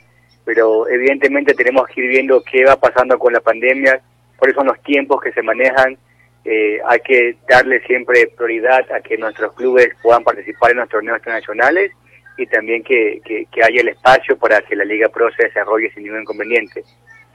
pero 0.44 0.88
evidentemente 0.88 1.54
tenemos 1.54 1.86
que 1.88 2.02
ir 2.02 2.08
viendo 2.08 2.42
qué 2.42 2.64
va 2.64 2.76
pasando 2.76 3.18
con 3.18 3.32
la 3.32 3.40
pandemia, 3.40 4.00
cuáles 4.36 4.56
son 4.56 4.66
los 4.66 4.80
tiempos 4.82 5.22
que 5.22 5.32
se 5.32 5.42
manejan. 5.42 5.96
Eh, 6.44 6.80
hay 6.86 7.00
que 7.00 7.36
darle 7.48 7.80
siempre 7.82 8.30
prioridad 8.34 8.90
a 8.92 9.00
que 9.00 9.18
nuestros 9.18 9.52
clubes 9.54 9.90
puedan 10.02 10.24
participar 10.24 10.70
en 10.70 10.78
los 10.78 10.88
torneos 10.88 11.18
internacionales 11.18 11.92
y 12.38 12.46
también 12.46 12.82
que, 12.82 13.20
que, 13.24 13.44
que 13.52 13.62
haya 13.62 13.82
el 13.82 13.88
espacio 13.88 14.38
para 14.38 14.62
que 14.62 14.74
la 14.74 14.84
Liga 14.84 15.10
Pro 15.10 15.30
se 15.32 15.44
desarrolle 15.44 15.90
sin 15.92 16.04
ningún 16.04 16.22
inconveniente. 16.22 16.82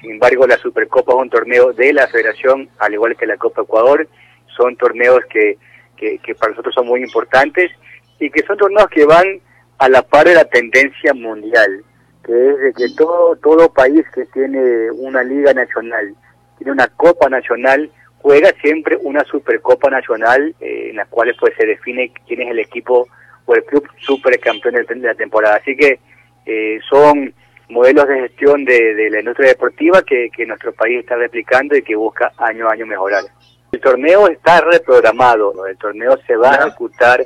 Sin 0.05 0.13
embargo, 0.13 0.45
la 0.45 0.57
Supercopa 0.57 1.13
es 1.13 1.17
un 1.17 1.29
torneo 1.31 1.73
de 1.73 1.91
la 1.91 2.07
Federación, 2.07 2.69
al 2.77 2.93
igual 2.93 3.17
que 3.17 3.25
la 3.25 3.37
Copa 3.37 3.63
Ecuador. 3.63 4.07
Son 4.55 4.75
torneos 4.75 5.19
que, 5.31 5.57
que, 5.97 6.35
para 6.35 6.51
nosotros 6.51 6.75
son 6.75 6.85
muy 6.85 7.01
importantes 7.01 7.71
y 8.19 8.29
que 8.29 8.43
son 8.43 8.55
torneos 8.55 8.87
que 8.89 9.03
van 9.03 9.41
a 9.79 9.89
la 9.89 10.03
par 10.03 10.27
de 10.27 10.35
la 10.35 10.45
tendencia 10.45 11.15
mundial, 11.15 11.83
que 12.23 12.49
es 12.49 12.59
de 12.59 12.73
que 12.73 12.95
todo, 12.95 13.35
todo 13.37 13.73
país 13.73 14.05
que 14.13 14.25
tiene 14.25 14.91
una 14.91 15.23
liga 15.23 15.55
nacional, 15.55 16.13
tiene 16.59 16.73
una 16.73 16.87
copa 16.89 17.27
nacional, 17.27 17.89
juega 18.19 18.51
siempre 18.61 18.99
una 19.01 19.23
supercopa 19.23 19.89
nacional 19.89 20.53
eh, 20.59 20.89
en 20.91 20.97
la 20.97 21.05
cual 21.05 21.35
pues 21.39 21.55
se 21.57 21.65
define 21.65 22.11
quién 22.27 22.43
es 22.43 22.51
el 22.51 22.59
equipo 22.59 23.07
o 23.45 23.55
el 23.55 23.63
club 23.63 23.89
supercampeón 23.97 24.75
de 24.75 25.07
la 25.07 25.15
temporada. 25.15 25.55
Así 25.55 25.75
que 25.75 25.99
eh, 26.45 26.79
son 26.87 27.33
modelos 27.69 28.07
de 28.07 28.21
gestión 28.21 28.65
de, 28.65 29.09
la 29.09 29.19
industria 29.19 29.49
deportiva 29.49 30.01
que, 30.03 30.29
nuestro 30.45 30.73
país 30.73 30.99
está 30.99 31.15
replicando 31.15 31.75
y 31.75 31.81
que 31.81 31.95
busca 31.95 32.31
año 32.37 32.67
a 32.67 32.73
año 32.73 32.85
mejorar. 32.85 33.23
El 33.71 33.81
torneo 33.81 34.27
está 34.27 34.61
reprogramado, 34.61 35.65
el 35.65 35.77
torneo 35.77 36.17
se 36.25 36.35
va 36.35 36.51
a 36.51 36.67
ejecutar 36.67 37.25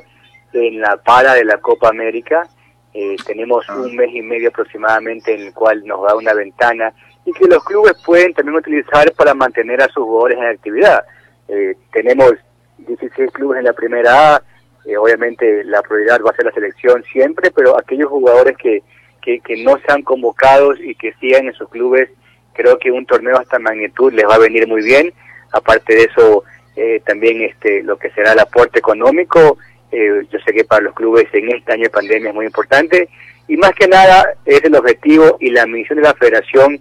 en 0.52 0.80
la 0.80 0.96
para 0.96 1.34
de 1.34 1.44
la 1.44 1.58
Copa 1.58 1.88
América. 1.88 2.48
Eh, 2.92 3.16
tenemos 3.24 3.64
ah. 3.68 3.76
un 3.76 3.94
mes 3.94 4.10
y 4.12 4.22
medio 4.22 4.48
aproximadamente 4.48 5.34
en 5.34 5.42
el 5.42 5.54
cual 5.54 5.84
nos 5.84 6.02
da 6.02 6.16
una 6.16 6.34
ventana 6.34 6.92
y 7.24 7.32
que 7.32 7.46
los 7.46 7.62
clubes 7.64 7.92
pueden 8.04 8.34
también 8.34 8.56
utilizar 8.56 9.12
para 9.12 9.34
mantener 9.34 9.80
a 9.82 9.88
sus 9.88 10.04
jugadores 10.04 10.38
en 10.38 10.44
actividad. 10.46 11.04
Eh, 11.48 11.76
tenemos 11.92 12.32
16 12.78 13.30
clubes 13.32 13.58
en 13.58 13.66
la 13.66 13.72
primera 13.72 14.34
A, 14.34 14.42
eh, 14.86 14.96
obviamente 14.96 15.62
la 15.64 15.82
prioridad 15.82 16.20
va 16.24 16.30
a 16.30 16.34
ser 16.34 16.46
la 16.46 16.52
selección 16.52 17.04
siempre, 17.12 17.50
pero 17.50 17.78
aquellos 17.78 18.08
jugadores 18.08 18.56
que, 18.56 18.82
que, 19.20 19.40
no 19.58 19.78
sean 19.86 20.02
convocados 20.02 20.78
y 20.80 20.94
que 20.94 21.12
sigan 21.20 21.46
en 21.46 21.54
sus 21.54 21.68
clubes, 21.68 22.10
creo 22.52 22.78
que 22.78 22.90
un 22.90 23.06
torneo 23.06 23.36
de 23.36 23.42
esta 23.42 23.58
magnitud 23.58 24.12
les 24.12 24.26
va 24.26 24.34
a 24.34 24.38
venir 24.38 24.66
muy 24.66 24.82
bien. 24.82 25.12
Aparte 25.52 25.94
de 25.94 26.02
eso, 26.04 26.44
eh, 26.76 27.00
también 27.04 27.42
este 27.42 27.82
lo 27.82 27.98
que 27.98 28.10
será 28.10 28.32
el 28.32 28.38
aporte 28.38 28.78
económico, 28.78 29.58
eh, 29.92 30.22
yo 30.30 30.38
sé 30.40 30.52
que 30.52 30.64
para 30.64 30.82
los 30.82 30.94
clubes 30.94 31.26
en 31.32 31.50
este 31.54 31.72
año 31.72 31.84
de 31.84 31.90
pandemia 31.90 32.28
es 32.30 32.34
muy 32.34 32.46
importante. 32.46 33.08
Y 33.48 33.56
más 33.56 33.72
que 33.72 33.88
nada 33.88 34.34
es 34.44 34.62
el 34.64 34.76
objetivo 34.76 35.36
y 35.40 35.50
la 35.50 35.66
misión 35.66 35.96
de 35.96 36.04
la 36.04 36.14
federación 36.14 36.80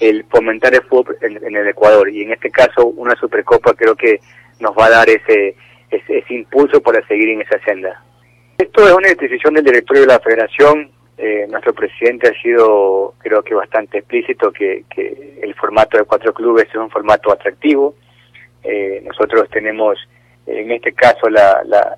el 0.00 0.24
fomentar 0.24 0.74
el 0.74 0.82
fútbol 0.82 1.16
en, 1.22 1.56
el 1.56 1.68
Ecuador. 1.68 2.08
Y 2.08 2.22
en 2.22 2.32
este 2.32 2.50
caso, 2.50 2.86
una 2.86 3.14
Supercopa 3.16 3.74
creo 3.74 3.94
que 3.94 4.20
nos 4.60 4.76
va 4.76 4.86
a 4.86 4.90
dar 4.90 5.08
ese, 5.08 5.56
ese 5.90 6.34
impulso 6.34 6.80
para 6.80 7.06
seguir 7.06 7.30
en 7.30 7.42
esa 7.42 7.58
senda. 7.64 8.02
Esto 8.58 8.86
es 8.86 8.92
una 8.92 9.08
decisión 9.08 9.54
del 9.54 9.64
directorio 9.64 10.02
de 10.02 10.08
la 10.08 10.20
federación. 10.20 10.90
Eh, 11.18 11.46
nuestro 11.48 11.72
presidente 11.72 12.28
ha 12.28 12.42
sido, 12.42 13.14
creo 13.18 13.42
que 13.42 13.54
bastante 13.54 13.98
explícito, 13.98 14.52
que, 14.52 14.84
que 14.90 15.38
el 15.42 15.54
formato 15.54 15.96
de 15.96 16.04
cuatro 16.04 16.34
clubes 16.34 16.68
es 16.68 16.74
un 16.74 16.90
formato 16.90 17.32
atractivo. 17.32 17.94
Eh, 18.62 19.02
nosotros 19.04 19.48
tenemos, 19.48 19.98
en 20.46 20.70
este 20.72 20.92
caso, 20.92 21.30
la, 21.30 21.62
la, 21.64 21.96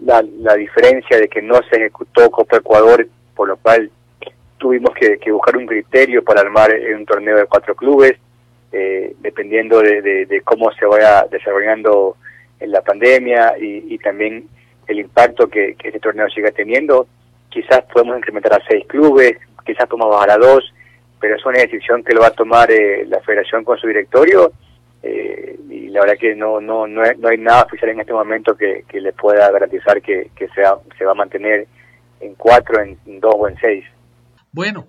la, 0.00 0.54
diferencia 0.56 1.18
de 1.18 1.28
que 1.28 1.42
no 1.42 1.60
se 1.70 1.76
ejecutó 1.76 2.28
Copa 2.30 2.56
Ecuador, 2.56 3.06
por 3.36 3.48
lo 3.48 3.56
cual 3.56 3.90
tuvimos 4.58 4.90
que, 4.94 5.30
buscar 5.30 5.56
un 5.56 5.66
criterio 5.66 6.24
para 6.24 6.40
armar 6.40 6.72
un 6.94 7.06
torneo 7.06 7.36
de 7.36 7.46
cuatro 7.46 7.76
clubes, 7.76 8.16
eh, 8.72 9.14
dependiendo 9.20 9.80
de, 9.80 10.42
cómo 10.44 10.72
se 10.72 10.86
vaya 10.86 11.24
desarrollando 11.30 12.16
en 12.58 12.72
la 12.72 12.80
pandemia 12.80 13.54
y, 13.60 13.96
también 13.98 14.48
el 14.88 15.00
impacto 15.00 15.48
que, 15.48 15.74
que 15.74 15.88
este 15.88 16.00
torneo 16.00 16.28
siga 16.30 16.50
teniendo. 16.50 17.06
Quizás 17.48 17.82
podemos 17.92 18.18
incrementar 18.18 18.54
a 18.54 18.64
seis 18.68 18.86
clubes, 18.86 19.38
quizás 19.64 19.86
podemos 19.86 20.10
bajar 20.10 20.30
a 20.30 20.38
dos, 20.38 20.72
pero 21.20 21.36
es 21.36 21.46
una 21.46 21.58
decisión 21.58 22.04
que 22.04 22.14
lo 22.14 22.20
va 22.20 22.28
a 22.28 22.34
tomar 22.34 22.70
eh, 22.70 23.04
la 23.06 23.20
federación 23.20 23.64
con 23.64 23.78
su 23.78 23.86
directorio 23.86 24.52
eh, 25.02 25.58
y 25.68 25.88
la 25.88 26.00
verdad 26.00 26.16
que 26.18 26.34
no 26.34 26.60
no 26.60 26.86
no, 26.86 27.02
hay 27.02 27.38
nada 27.38 27.62
oficial 27.62 27.90
en 27.90 28.00
este 28.00 28.12
momento 28.12 28.56
que, 28.56 28.84
que 28.88 29.00
le 29.00 29.12
pueda 29.12 29.50
garantizar 29.50 30.02
que, 30.02 30.30
que 30.34 30.48
sea, 30.48 30.76
se 30.98 31.04
va 31.04 31.12
a 31.12 31.14
mantener 31.14 31.66
en 32.20 32.34
cuatro, 32.34 32.80
en 32.80 33.20
dos 33.20 33.34
o 33.36 33.48
en 33.48 33.56
seis. 33.58 33.84
Bueno, 34.52 34.86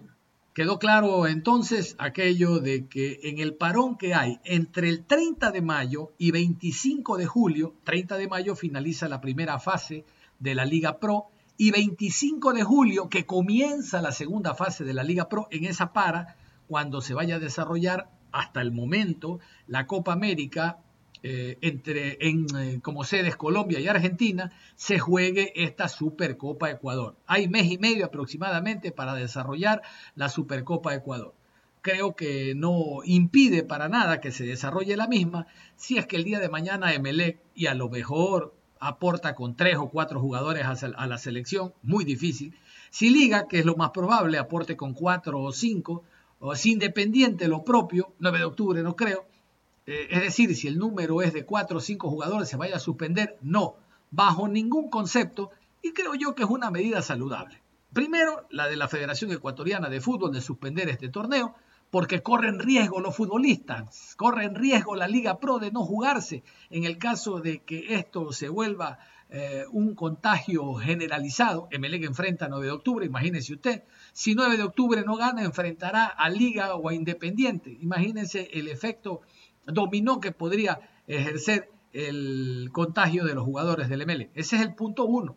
quedó 0.53 0.79
claro 0.79 1.27
entonces 1.27 1.95
aquello 1.99 2.59
de 2.59 2.87
que 2.87 3.19
en 3.23 3.39
el 3.39 3.55
parón 3.55 3.97
que 3.97 4.13
hay 4.13 4.39
entre 4.45 4.89
el 4.89 5.05
30 5.05 5.51
de 5.51 5.61
mayo 5.61 6.13
y 6.17 6.31
25 6.31 7.17
de 7.17 7.25
julio, 7.25 7.73
30 7.83 8.17
de 8.17 8.27
mayo 8.27 8.55
finaliza 8.55 9.09
la 9.09 9.21
primera 9.21 9.59
fase 9.59 10.05
de 10.39 10.55
la 10.55 10.65
Liga 10.65 10.99
Pro 10.99 11.25
y 11.57 11.71
25 11.71 12.53
de 12.53 12.63
julio 12.63 13.09
que 13.09 13.25
comienza 13.25 14.01
la 14.01 14.11
segunda 14.11 14.53
fase 14.53 14.83
de 14.83 14.93
la 14.93 15.03
Liga 15.03 15.27
Pro, 15.27 15.47
en 15.51 15.65
esa 15.65 15.91
para, 15.91 16.37
cuando 16.67 17.01
se 17.01 17.13
vaya 17.13 17.35
a 17.35 17.39
desarrollar 17.39 18.09
hasta 18.31 18.61
el 18.61 18.71
momento 18.71 19.39
la 19.67 19.87
Copa 19.87 20.13
América 20.13 20.77
eh, 21.23 21.57
entre 21.61 22.17
en, 22.27 22.45
eh, 22.55 22.79
como 22.81 23.03
sedes 23.03 23.35
Colombia 23.35 23.79
y 23.79 23.87
Argentina 23.87 24.51
se 24.75 24.99
juegue 24.99 25.51
esta 25.55 25.87
Supercopa 25.87 26.69
Ecuador. 26.69 27.15
Hay 27.25 27.47
mes 27.47 27.71
y 27.71 27.79
medio 27.79 28.05
aproximadamente 28.05 28.91
para 28.91 29.15
desarrollar 29.15 29.81
la 30.15 30.29
Supercopa 30.29 30.93
Ecuador. 30.93 31.33
Creo 31.81 32.15
que 32.15 32.53
no 32.55 32.99
impide 33.03 33.63
para 33.63 33.89
nada 33.89 34.21
que 34.21 34.31
se 34.31 34.45
desarrolle 34.45 34.95
la 34.95 35.07
misma 35.07 35.47
si 35.75 35.97
es 35.97 36.05
que 36.05 36.17
el 36.17 36.23
día 36.23 36.39
de 36.39 36.49
mañana 36.49 36.93
Emelec 36.93 37.39
y 37.55 37.65
a 37.65 37.73
lo 37.73 37.89
mejor 37.89 38.53
aporta 38.79 39.35
con 39.35 39.55
tres 39.55 39.77
o 39.77 39.89
cuatro 39.89 40.19
jugadores 40.19 40.65
a 40.65 41.07
la 41.07 41.17
selección, 41.17 41.73
muy 41.83 42.05
difícil. 42.05 42.55
Si 42.89 43.09
Liga, 43.09 43.47
que 43.47 43.59
es 43.59 43.65
lo 43.65 43.75
más 43.75 43.91
probable, 43.91 44.37
aporte 44.37 44.75
con 44.77 44.93
cuatro 44.93 45.41
o 45.41 45.51
cinco, 45.51 46.03
o 46.39 46.53
es 46.53 46.65
independiente 46.65 47.47
lo 47.47 47.63
propio, 47.63 48.13
9 48.19 48.39
de 48.39 48.45
octubre 48.45 48.83
no 48.83 48.95
creo, 48.95 49.25
eh, 49.85 50.07
es 50.09 50.21
decir, 50.21 50.55
si 50.55 50.67
el 50.67 50.77
número 50.77 51.21
es 51.21 51.33
de 51.33 51.45
4 51.45 51.77
o 51.77 51.81
5 51.81 52.09
jugadores 52.09 52.49
se 52.49 52.57
vaya 52.57 52.75
a 52.75 52.79
suspender, 52.79 53.37
no, 53.41 53.75
bajo 54.11 54.47
ningún 54.47 54.89
concepto, 54.89 55.51
y 55.81 55.93
creo 55.93 56.13
yo 56.15 56.35
que 56.35 56.43
es 56.43 56.49
una 56.49 56.69
medida 56.71 57.01
saludable. 57.01 57.61
Primero, 57.93 58.45
la 58.51 58.67
de 58.67 58.75
la 58.75 58.87
Federación 58.87 59.31
Ecuatoriana 59.31 59.89
de 59.89 60.01
Fútbol 60.01 60.33
de 60.33 60.41
suspender 60.41 60.89
este 60.89 61.09
torneo, 61.09 61.55
porque 61.89 62.21
corren 62.21 62.59
riesgo 62.59 62.99
los 62.99 63.15
futbolistas, 63.15 64.15
corren 64.17 64.55
riesgo 64.55 64.95
la 64.95 65.07
Liga 65.07 65.39
Pro 65.39 65.59
de 65.59 65.71
no 65.71 65.83
jugarse 65.85 66.43
en 66.69 66.83
el 66.83 66.97
caso 66.97 67.39
de 67.39 67.59
que 67.59 67.95
esto 67.95 68.31
se 68.31 68.49
vuelva 68.49 68.99
eh, 69.29 69.65
un 69.71 69.95
contagio 69.95 70.75
generalizado. 70.75 71.67
Emelec 71.71 72.03
enfrenta 72.03 72.47
9 72.47 72.65
de 72.65 72.71
octubre, 72.71 73.05
imagínese 73.05 73.53
usted. 73.53 73.83
Si 74.13 74.35
9 74.35 74.57
de 74.57 74.63
octubre 74.63 75.03
no 75.05 75.15
gana, 75.15 75.43
enfrentará 75.43 76.05
a 76.05 76.29
Liga 76.29 76.75
o 76.75 76.89
a 76.89 76.93
Independiente. 76.93 77.77
Imagínense 77.81 78.49
el 78.53 78.67
efecto 78.67 79.21
dominó 79.65 80.19
que 80.19 80.31
podría 80.31 80.79
ejercer 81.07 81.69
el 81.93 82.69
contagio 82.71 83.25
de 83.25 83.35
los 83.35 83.43
jugadores 83.43 83.89
del 83.89 84.01
Emelec. 84.01 84.31
Ese 84.33 84.55
es 84.57 84.61
el 84.61 84.75
punto 84.75 85.05
uno, 85.05 85.35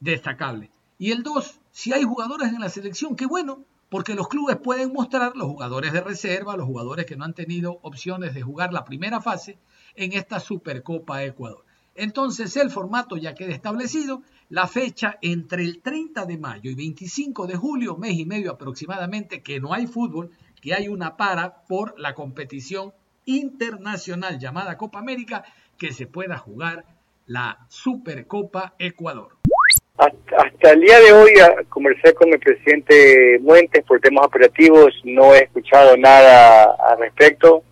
destacable. 0.00 0.70
Y 0.98 1.10
el 1.10 1.22
dos, 1.22 1.60
si 1.72 1.92
hay 1.92 2.04
jugadores 2.04 2.52
en 2.52 2.60
la 2.60 2.70
selección, 2.70 3.16
qué 3.16 3.26
bueno, 3.26 3.64
porque 3.88 4.14
los 4.14 4.28
clubes 4.28 4.56
pueden 4.56 4.92
mostrar 4.92 5.36
los 5.36 5.46
jugadores 5.46 5.92
de 5.92 6.00
reserva, 6.00 6.56
los 6.56 6.66
jugadores 6.66 7.06
que 7.06 7.16
no 7.16 7.24
han 7.24 7.34
tenido 7.34 7.78
opciones 7.82 8.34
de 8.34 8.42
jugar 8.42 8.72
la 8.72 8.84
primera 8.84 9.20
fase 9.20 9.58
en 9.94 10.12
esta 10.12 10.40
Supercopa 10.40 11.24
Ecuador. 11.24 11.64
Entonces 11.94 12.56
el 12.56 12.70
formato 12.70 13.16
ya 13.16 13.34
queda 13.34 13.54
establecido, 13.54 14.22
la 14.50 14.66
fecha 14.66 15.18
entre 15.22 15.62
el 15.62 15.80
30 15.80 16.26
de 16.26 16.38
mayo 16.38 16.70
y 16.70 16.74
25 16.74 17.46
de 17.46 17.56
julio, 17.56 17.96
mes 17.96 18.18
y 18.18 18.26
medio 18.26 18.52
aproximadamente, 18.52 19.42
que 19.42 19.60
no 19.60 19.72
hay 19.72 19.86
fútbol, 19.86 20.30
que 20.60 20.74
hay 20.74 20.88
una 20.88 21.16
para 21.16 21.64
por 21.64 21.98
la 21.98 22.14
competición 22.14 22.92
internacional 23.24 24.38
llamada 24.38 24.76
Copa 24.76 24.98
América, 24.98 25.44
que 25.78 25.92
se 25.92 26.06
pueda 26.06 26.36
jugar 26.38 26.84
la 27.26 27.66
Supercopa 27.68 28.74
Ecuador. 28.78 29.35
Hasta, 29.98 30.72
el 30.72 30.80
día 30.80 31.00
de 31.00 31.12
hoy 31.12 31.30
conversé 31.68 32.12
con 32.14 32.32
el 32.32 32.38
presidente 32.38 33.38
Muentes 33.40 33.84
por 33.84 34.00
temas 34.00 34.26
operativos, 34.26 34.92
no 35.04 35.34
he 35.34 35.44
escuchado 35.44 35.96
nada 35.96 36.76
al 36.90 36.98
respecto, 36.98 37.62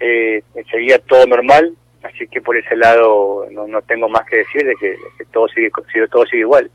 eh, 0.00 0.42
seguía 0.70 0.98
todo 0.98 1.26
normal, 1.26 1.76
Así 2.04 2.26
que 2.28 2.42
por 2.42 2.56
ese 2.56 2.76
lado 2.76 3.46
no, 3.50 3.66
no 3.66 3.80
tengo 3.82 4.08
más 4.08 4.26
que 4.28 4.36
decir 4.36 4.62
de 4.62 4.74
que, 4.76 4.96
todo, 5.32 5.48
sigue, 5.48 5.70
todo 6.10 6.26
sigue 6.26 6.40
igual. 6.40 6.70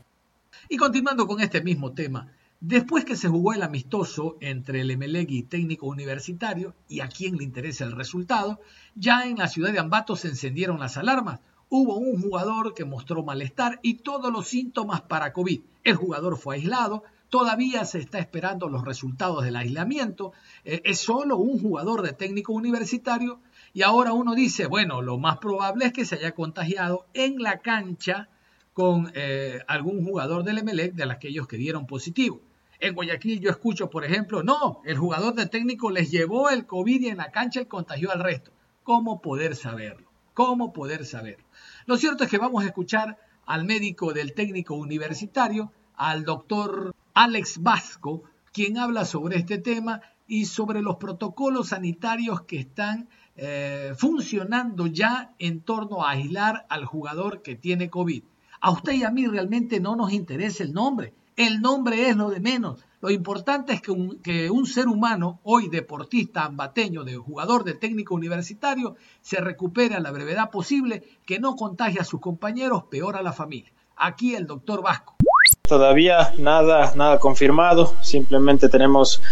Y 0.68 0.76
continuando 0.76 1.26
con 1.26 1.40
este 1.40 1.62
mismo 1.62 1.94
tema, 1.94 2.32
después 2.58 3.04
que 3.04 3.16
se 3.16 3.28
jugó 3.28 3.54
el 3.54 3.62
amistoso 3.62 4.36
entre 4.40 4.80
el 4.80 4.90
Emelec 4.90 5.30
y 5.30 5.44
técnico 5.44 5.86
universitario, 5.86 6.74
y 6.88 7.00
a 7.00 7.08
quien 7.08 7.36
le 7.36 7.44
interesa 7.44 7.84
el 7.84 7.96
resultado, 7.96 8.60
ya 8.96 9.24
en 9.24 9.36
la 9.36 9.46
ciudad 9.46 9.72
de 9.72 9.78
Ambato 9.78 10.16
se 10.16 10.28
encendieron 10.28 10.80
las 10.80 10.96
alarmas. 10.96 11.40
Hubo 11.72 11.98
un 11.98 12.20
jugador 12.20 12.74
que 12.74 12.84
mostró 12.84 13.22
malestar 13.22 13.78
y 13.80 13.94
todos 13.94 14.32
los 14.32 14.48
síntomas 14.48 15.02
para 15.02 15.32
COVID. 15.32 15.60
El 15.84 15.94
jugador 15.94 16.36
fue 16.36 16.56
aislado, 16.56 17.04
todavía 17.28 17.84
se 17.84 18.00
está 18.00 18.18
esperando 18.18 18.68
los 18.68 18.84
resultados 18.84 19.44
del 19.44 19.54
aislamiento. 19.54 20.32
Eh, 20.64 20.82
es 20.84 20.98
solo 20.98 21.36
un 21.36 21.60
jugador 21.60 22.02
de 22.02 22.12
técnico 22.12 22.52
universitario 22.52 23.38
y 23.72 23.82
ahora 23.82 24.12
uno 24.12 24.34
dice, 24.34 24.66
bueno, 24.66 25.00
lo 25.00 25.16
más 25.16 25.38
probable 25.38 25.86
es 25.86 25.92
que 25.92 26.04
se 26.04 26.16
haya 26.16 26.32
contagiado 26.32 27.06
en 27.14 27.40
la 27.40 27.60
cancha 27.60 28.28
con 28.74 29.12
eh, 29.14 29.60
algún 29.68 30.04
jugador 30.04 30.42
del 30.42 30.58
Emelec 30.58 30.94
de 30.94 31.04
aquellos 31.04 31.46
que 31.46 31.56
dieron 31.56 31.86
positivo. 31.86 32.40
En 32.80 32.94
Guayaquil 32.96 33.38
yo 33.38 33.50
escucho, 33.50 33.90
por 33.90 34.04
ejemplo, 34.04 34.42
no, 34.42 34.82
el 34.84 34.98
jugador 34.98 35.34
de 35.34 35.46
técnico 35.46 35.90
les 35.90 36.10
llevó 36.10 36.50
el 36.50 36.66
COVID 36.66 37.00
y 37.00 37.08
en 37.08 37.18
la 37.18 37.30
cancha 37.30 37.60
y 37.60 37.66
contagió 37.66 38.10
al 38.10 38.24
resto. 38.24 38.50
¿Cómo 38.82 39.20
poder 39.20 39.54
saberlo? 39.54 40.08
¿Cómo 40.34 40.72
poder 40.72 41.04
saberlo? 41.04 41.44
Lo 41.90 41.96
cierto 41.96 42.22
es 42.22 42.30
que 42.30 42.38
vamos 42.38 42.62
a 42.62 42.68
escuchar 42.68 43.18
al 43.46 43.64
médico 43.64 44.12
del 44.12 44.32
técnico 44.32 44.76
universitario, 44.76 45.72
al 45.96 46.24
doctor 46.24 46.94
Alex 47.14 47.60
Vasco, 47.60 48.22
quien 48.52 48.78
habla 48.78 49.04
sobre 49.04 49.38
este 49.38 49.58
tema 49.58 50.00
y 50.28 50.44
sobre 50.44 50.82
los 50.82 50.98
protocolos 50.98 51.70
sanitarios 51.70 52.42
que 52.42 52.60
están 52.60 53.08
eh, 53.34 53.92
funcionando 53.98 54.86
ya 54.86 55.34
en 55.40 55.62
torno 55.62 56.04
a 56.04 56.10
aislar 56.10 56.64
al 56.68 56.84
jugador 56.84 57.42
que 57.42 57.56
tiene 57.56 57.90
COVID. 57.90 58.22
A 58.60 58.70
usted 58.70 58.92
y 58.92 59.02
a 59.02 59.10
mí 59.10 59.26
realmente 59.26 59.80
no 59.80 59.96
nos 59.96 60.12
interesa 60.12 60.62
el 60.62 60.72
nombre. 60.72 61.12
El 61.34 61.60
nombre 61.60 62.08
es 62.08 62.14
lo 62.14 62.30
de 62.30 62.38
menos. 62.38 62.86
Lo 63.02 63.10
importante 63.10 63.72
es 63.72 63.80
que 63.80 63.90
un, 63.90 64.20
que 64.20 64.50
un 64.50 64.66
ser 64.66 64.86
humano, 64.86 65.40
hoy 65.44 65.68
deportista, 65.68 66.44
ambateño, 66.44 67.02
de 67.02 67.16
jugador 67.16 67.64
de 67.64 67.72
técnico 67.72 68.14
universitario, 68.14 68.96
se 69.22 69.40
recupere 69.40 69.94
a 69.94 70.00
la 70.00 70.10
brevedad 70.10 70.50
posible, 70.50 71.02
que 71.24 71.38
no 71.38 71.56
contagie 71.56 72.00
a 72.00 72.04
sus 72.04 72.20
compañeros, 72.20 72.84
peor 72.90 73.16
a 73.16 73.22
la 73.22 73.32
familia. 73.32 73.72
Aquí 73.96 74.34
el 74.34 74.46
doctor 74.46 74.82
Vasco. 74.82 75.16
Todavía 75.62 76.34
nada, 76.38 76.92
nada 76.94 77.18
confirmado. 77.18 77.94
Simplemente 78.02 78.68
tenemos 78.68 79.22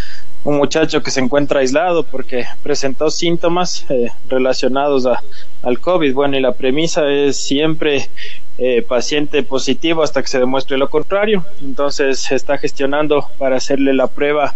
un 0.49 0.57
muchacho 0.57 1.03
que 1.03 1.11
se 1.11 1.21
encuentra 1.21 1.61
aislado 1.61 2.05
porque 2.05 2.47
presentó 2.63 3.11
síntomas 3.11 3.85
eh, 3.91 4.09
relacionados 4.31 5.05
a, 5.05 5.23
al 5.63 5.79
COVID. 5.79 6.15
Bueno, 6.15 6.39
y 6.39 6.41
la 6.41 6.53
premisa 6.53 7.07
es 7.07 7.37
siempre 7.37 8.09
eh, 8.57 8.81
paciente 8.81 9.43
positivo 9.43 10.03
hasta 10.03 10.23
que 10.23 10.29
se 10.29 10.39
demuestre 10.39 10.79
lo 10.79 10.89
contrario. 10.89 11.45
Entonces 11.61 12.33
está 12.33 12.57
gestionando 12.57 13.27
para 13.37 13.57
hacerle 13.57 13.93
la 13.93 14.07
prueba 14.07 14.55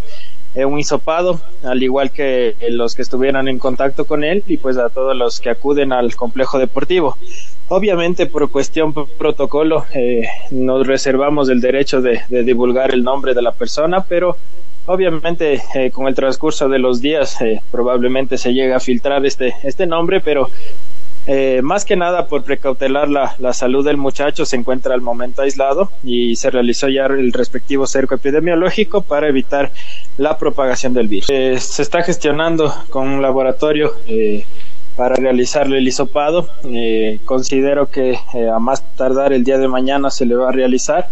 eh, 0.55 0.65
un 0.65 0.79
hisopado, 0.79 1.43
al 1.63 1.83
igual 1.83 2.11
que 2.11 2.57
los 2.71 2.95
que 2.95 3.03
estuvieran 3.03 3.47
en 3.49 3.59
contacto 3.59 4.07
con 4.07 4.25
él 4.25 4.43
y 4.47 4.57
pues 4.57 4.79
a 4.79 4.89
todos 4.89 5.15
los 5.15 5.41
que 5.41 5.51
acuden 5.51 5.93
al 5.93 6.17
complejo 6.17 6.59
deportivo. 6.59 7.19
Obviamente 7.69 8.27
por 8.27 8.51
cuestión 8.51 8.93
protocolo 8.93 9.87
nos 10.51 10.87
reservamos 10.87 11.49
el 11.49 11.61
derecho 11.61 12.03
de 12.03 12.23
divulgar 12.45 12.93
el 12.93 13.03
nombre 13.03 13.33
de 13.35 13.43
la 13.43 13.53
persona, 13.53 14.05
pero 14.07 14.37
Obviamente, 14.87 15.63
eh, 15.75 15.91
con 15.93 16.09
el 16.09 16.15
transcurso 16.15 16.69
de 16.69 16.79
los 16.81 17.01
días, 17.01 17.41
eh, 17.41 17.61
probablemente 17.71 18.37
se 18.37 18.53
llegue 18.53 18.75
a 18.75 18.81
filtrar 18.81 19.25
este, 19.25 19.55
este 19.63 19.87
nombre, 19.87 20.21
pero 20.21 20.49
Eh, 21.25 21.61
más 21.63 21.85
que 21.85 21.95
nada 21.95 22.27
por 22.27 22.43
precautelar 22.43 23.09
la, 23.09 23.37
la, 23.39 23.53
salud 23.53 23.85
del 23.85 23.97
muchacho, 23.97 24.45
se 24.45 24.57
encuentra 24.57 24.93
al 24.93 25.03
momento 25.03 25.43
aislado 25.43 25.93
y 26.03 26.35
se 26.35 26.51
realizó 26.51 26.89
ya 26.89 27.07
el 27.07 27.33
respectivo 27.33 27.87
cerco 27.87 28.17
epidemiológico 28.17 29.03
para 29.03 29.29
evitar 29.29 29.71
la 30.17 30.37
propagación 30.37 30.95
del 30.95 31.07
virus. 31.07 31.31
Eh, 31.31 31.61
se 31.61 31.83
está 31.83 32.03
gestionando 32.03 32.75
con 32.91 33.07
un 33.07 33.23
laboratorio 33.23 33.93
eh, 34.07 34.45
para 34.97 35.17
realizarle 35.17 35.79
el 35.79 35.89
hisopado. 35.89 36.49
Eh, 36.65 37.19
considero 37.25 37.91
que 37.91 38.19
eh, 38.35 38.49
a 38.49 38.59
más 38.59 38.83
tardar 38.97 39.33
el 39.33 39.45
día 39.45 39.59
de 39.59 39.69
mañana 39.69 40.11
se 40.11 40.27
le 40.27 40.35
va 40.35 40.51
a 40.51 40.53
realizar 40.53 41.09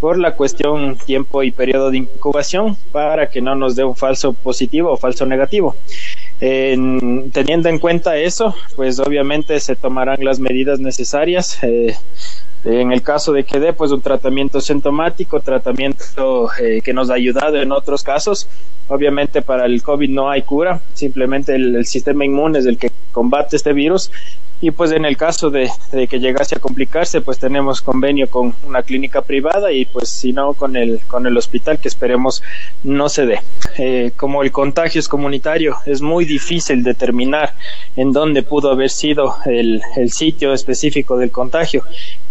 por 0.00 0.18
la 0.18 0.34
cuestión 0.34 0.96
tiempo 0.96 1.42
y 1.42 1.50
periodo 1.50 1.90
de 1.90 1.98
incubación 1.98 2.76
para 2.92 3.30
que 3.30 3.40
no 3.40 3.54
nos 3.54 3.74
dé 3.74 3.84
un 3.84 3.96
falso 3.96 4.32
positivo 4.32 4.92
o 4.92 4.96
falso 4.96 5.26
negativo. 5.26 5.74
En, 6.40 7.32
teniendo 7.32 7.68
en 7.68 7.80
cuenta 7.80 8.16
eso, 8.16 8.54
pues 8.76 9.00
obviamente 9.00 9.58
se 9.58 9.74
tomarán 9.74 10.24
las 10.24 10.38
medidas 10.38 10.78
necesarias. 10.78 11.58
En 12.64 12.92
el 12.92 13.02
caso 13.02 13.32
de 13.32 13.44
que 13.44 13.60
dé 13.60 13.72
pues 13.72 13.92
un 13.92 14.00
tratamiento 14.00 14.60
sintomático, 14.60 15.40
tratamiento 15.40 16.50
eh, 16.60 16.80
que 16.82 16.92
nos 16.92 17.08
ha 17.10 17.14
ayudado 17.14 17.56
en 17.56 17.70
otros 17.70 18.02
casos, 18.02 18.48
obviamente 18.88 19.42
para 19.42 19.66
el 19.66 19.82
COVID 19.82 20.10
no 20.10 20.28
hay 20.28 20.42
cura, 20.42 20.80
simplemente 20.94 21.54
el, 21.54 21.76
el 21.76 21.86
sistema 21.86 22.24
inmune 22.24 22.58
es 22.58 22.66
el 22.66 22.76
que 22.76 22.90
combate 23.12 23.56
este 23.56 23.72
virus. 23.72 24.10
Y 24.60 24.72
pues 24.72 24.90
en 24.90 25.04
el 25.04 25.16
caso 25.16 25.50
de, 25.50 25.70
de, 25.92 26.08
que 26.08 26.18
llegase 26.18 26.56
a 26.56 26.58
complicarse 26.58 27.20
pues 27.20 27.38
tenemos 27.38 27.80
convenio 27.80 28.28
con 28.28 28.52
una 28.66 28.82
clínica 28.82 29.22
privada 29.22 29.70
y 29.70 29.84
pues 29.84 30.08
si 30.08 30.32
no 30.32 30.52
con 30.54 30.74
el 30.74 30.98
con 31.06 31.28
el 31.28 31.36
hospital 31.36 31.78
que 31.78 31.86
esperemos 31.86 32.42
no 32.82 33.08
se 33.08 33.24
dé. 33.24 33.40
Eh, 33.78 34.10
como 34.16 34.42
el 34.42 34.50
contagio 34.50 34.98
es 34.98 35.08
comunitario 35.08 35.76
es 35.86 36.02
muy 36.02 36.24
difícil 36.24 36.82
determinar 36.82 37.54
en 37.94 38.10
dónde 38.12 38.42
pudo 38.42 38.72
haber 38.72 38.90
sido 38.90 39.36
el, 39.46 39.80
el 39.96 40.10
sitio 40.10 40.52
específico 40.52 41.16
del 41.16 41.30
contagio 41.30 41.84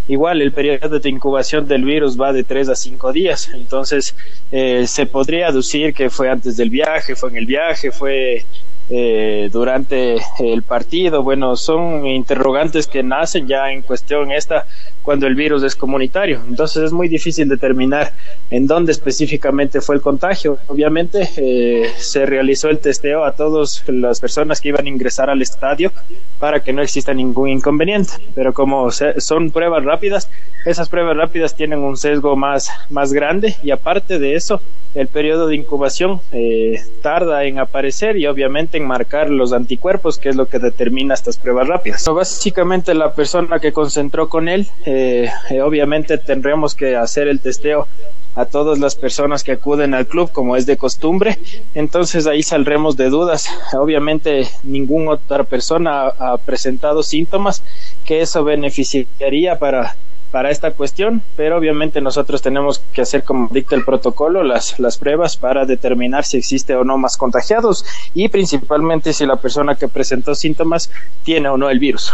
igual 0.07 0.41
el 0.41 0.51
periodo 0.51 0.99
de 0.99 1.09
incubación 1.09 1.67
del 1.67 1.83
virus 1.83 2.19
va 2.19 2.33
de 2.33 2.43
3 2.43 2.69
a 2.69 2.75
5 2.75 3.13
días 3.13 3.49
entonces 3.53 4.15
eh, 4.51 4.85
se 4.87 5.05
podría 5.05 5.47
aducir 5.47 5.93
que 5.93 6.09
fue 6.09 6.29
antes 6.29 6.57
del 6.57 6.69
viaje 6.69 7.15
fue 7.15 7.29
en 7.29 7.37
el 7.37 7.45
viaje 7.45 7.91
fue 7.91 8.45
eh, 8.89 9.49
durante 9.51 10.15
el 10.39 10.63
partido. 10.63 11.21
Bueno, 11.21 11.57
son 11.57 12.07
interrogantes 12.07 12.87
que 12.87 13.03
nacen 13.03 13.45
ya 13.45 13.69
en 13.69 13.81
cuestión 13.81 14.31
esta 14.31 14.65
cuando 15.07 15.25
el 15.25 15.35
virus 15.35 15.63
es 15.63 15.73
comunitario. 15.73 16.41
Entonces 16.49 16.83
es 16.83 16.91
muy 16.91 17.07
difícil 17.07 17.47
determinar 17.47 18.11
en 18.49 18.67
dónde 18.67 18.91
específicamente 18.91 19.79
fue 19.79 19.95
el 19.95 20.01
contagio. 20.01 20.57
Obviamente 20.67 21.29
eh, 21.37 21.93
se 21.95 22.25
realizó 22.25 22.67
el 22.67 22.79
testeo 22.79 23.23
a 23.23 23.31
todas 23.31 23.85
las 23.87 24.19
personas 24.19 24.59
que 24.59 24.67
iban 24.67 24.85
a 24.85 24.89
ingresar 24.89 25.29
al 25.29 25.41
estadio 25.41 25.93
para 26.39 26.59
que 26.59 26.73
no 26.73 26.81
exista 26.81 27.13
ningún 27.13 27.47
inconveniente. 27.47 28.15
Pero 28.35 28.53
como 28.53 28.91
son 28.91 29.51
pruebas 29.51 29.85
rápidas, 29.85 30.29
esas 30.65 30.89
pruebas 30.89 31.15
rápidas 31.15 31.55
tienen 31.55 31.79
un 31.79 31.95
sesgo 31.95 32.35
más, 32.35 32.69
más 32.89 33.13
grande 33.13 33.55
y 33.63 33.71
aparte 33.71 34.19
de 34.19 34.35
eso, 34.35 34.61
el 34.93 35.07
periodo 35.07 35.47
de 35.47 35.55
incubación 35.55 36.19
eh, 36.31 36.81
tarda 37.01 37.43
en 37.43 37.59
aparecer 37.59 38.17
y 38.17 38.25
obviamente 38.25 38.77
en 38.77 38.85
marcar 38.85 39.29
los 39.29 39.53
anticuerpos, 39.53 40.17
que 40.17 40.29
es 40.29 40.35
lo 40.35 40.47
que 40.47 40.59
determina 40.59 41.13
estas 41.13 41.37
pruebas 41.37 41.67
rápidas. 41.67 42.03
Básicamente 42.07 42.93
la 42.93 43.13
persona 43.13 43.59
que 43.59 43.71
concentró 43.71 44.27
con 44.27 44.49
él, 44.49 44.67
eh, 44.85 44.96
eh, 44.97 45.61
obviamente 45.61 46.17
tendremos 46.17 46.75
que 46.75 46.95
hacer 46.95 47.27
el 47.27 47.39
testeo 47.39 47.87
a 48.35 48.45
todas 48.45 48.79
las 48.79 48.95
personas 48.95 49.43
que 49.43 49.53
acuden 49.53 49.93
al 49.93 50.07
club 50.07 50.31
como 50.31 50.55
es 50.55 50.65
de 50.65 50.77
costumbre 50.77 51.37
entonces 51.73 52.27
ahí 52.27 52.43
saldremos 52.43 52.95
de 52.97 53.09
dudas 53.09 53.47
obviamente 53.73 54.47
ninguna 54.63 55.11
otra 55.11 55.43
persona 55.43 56.01
ha, 56.01 56.33
ha 56.33 56.37
presentado 56.37 57.03
síntomas 57.03 57.63
que 58.05 58.21
eso 58.21 58.43
beneficiaría 58.43 59.57
para 59.57 59.95
para 60.31 60.51
esta 60.51 60.71
cuestión, 60.71 61.21
pero 61.35 61.57
obviamente 61.57 62.01
nosotros 62.01 62.41
tenemos 62.41 62.79
que 62.93 63.01
hacer 63.01 63.23
como 63.23 63.47
dicta 63.51 63.75
el 63.75 63.85
protocolo 63.85 64.43
las, 64.43 64.79
las 64.79 64.97
pruebas 64.97 65.37
para 65.37 65.65
determinar 65.65 66.25
si 66.25 66.37
existe 66.37 66.75
o 66.75 66.83
no 66.83 66.97
más 66.97 67.17
contagiados 67.17 67.85
y 68.13 68.29
principalmente 68.29 69.13
si 69.13 69.25
la 69.25 69.37
persona 69.37 69.75
que 69.75 69.87
presentó 69.87 70.35
síntomas 70.35 70.91
tiene 71.23 71.49
o 71.49 71.57
no 71.57 71.69
el 71.69 71.79
virus. 71.79 72.13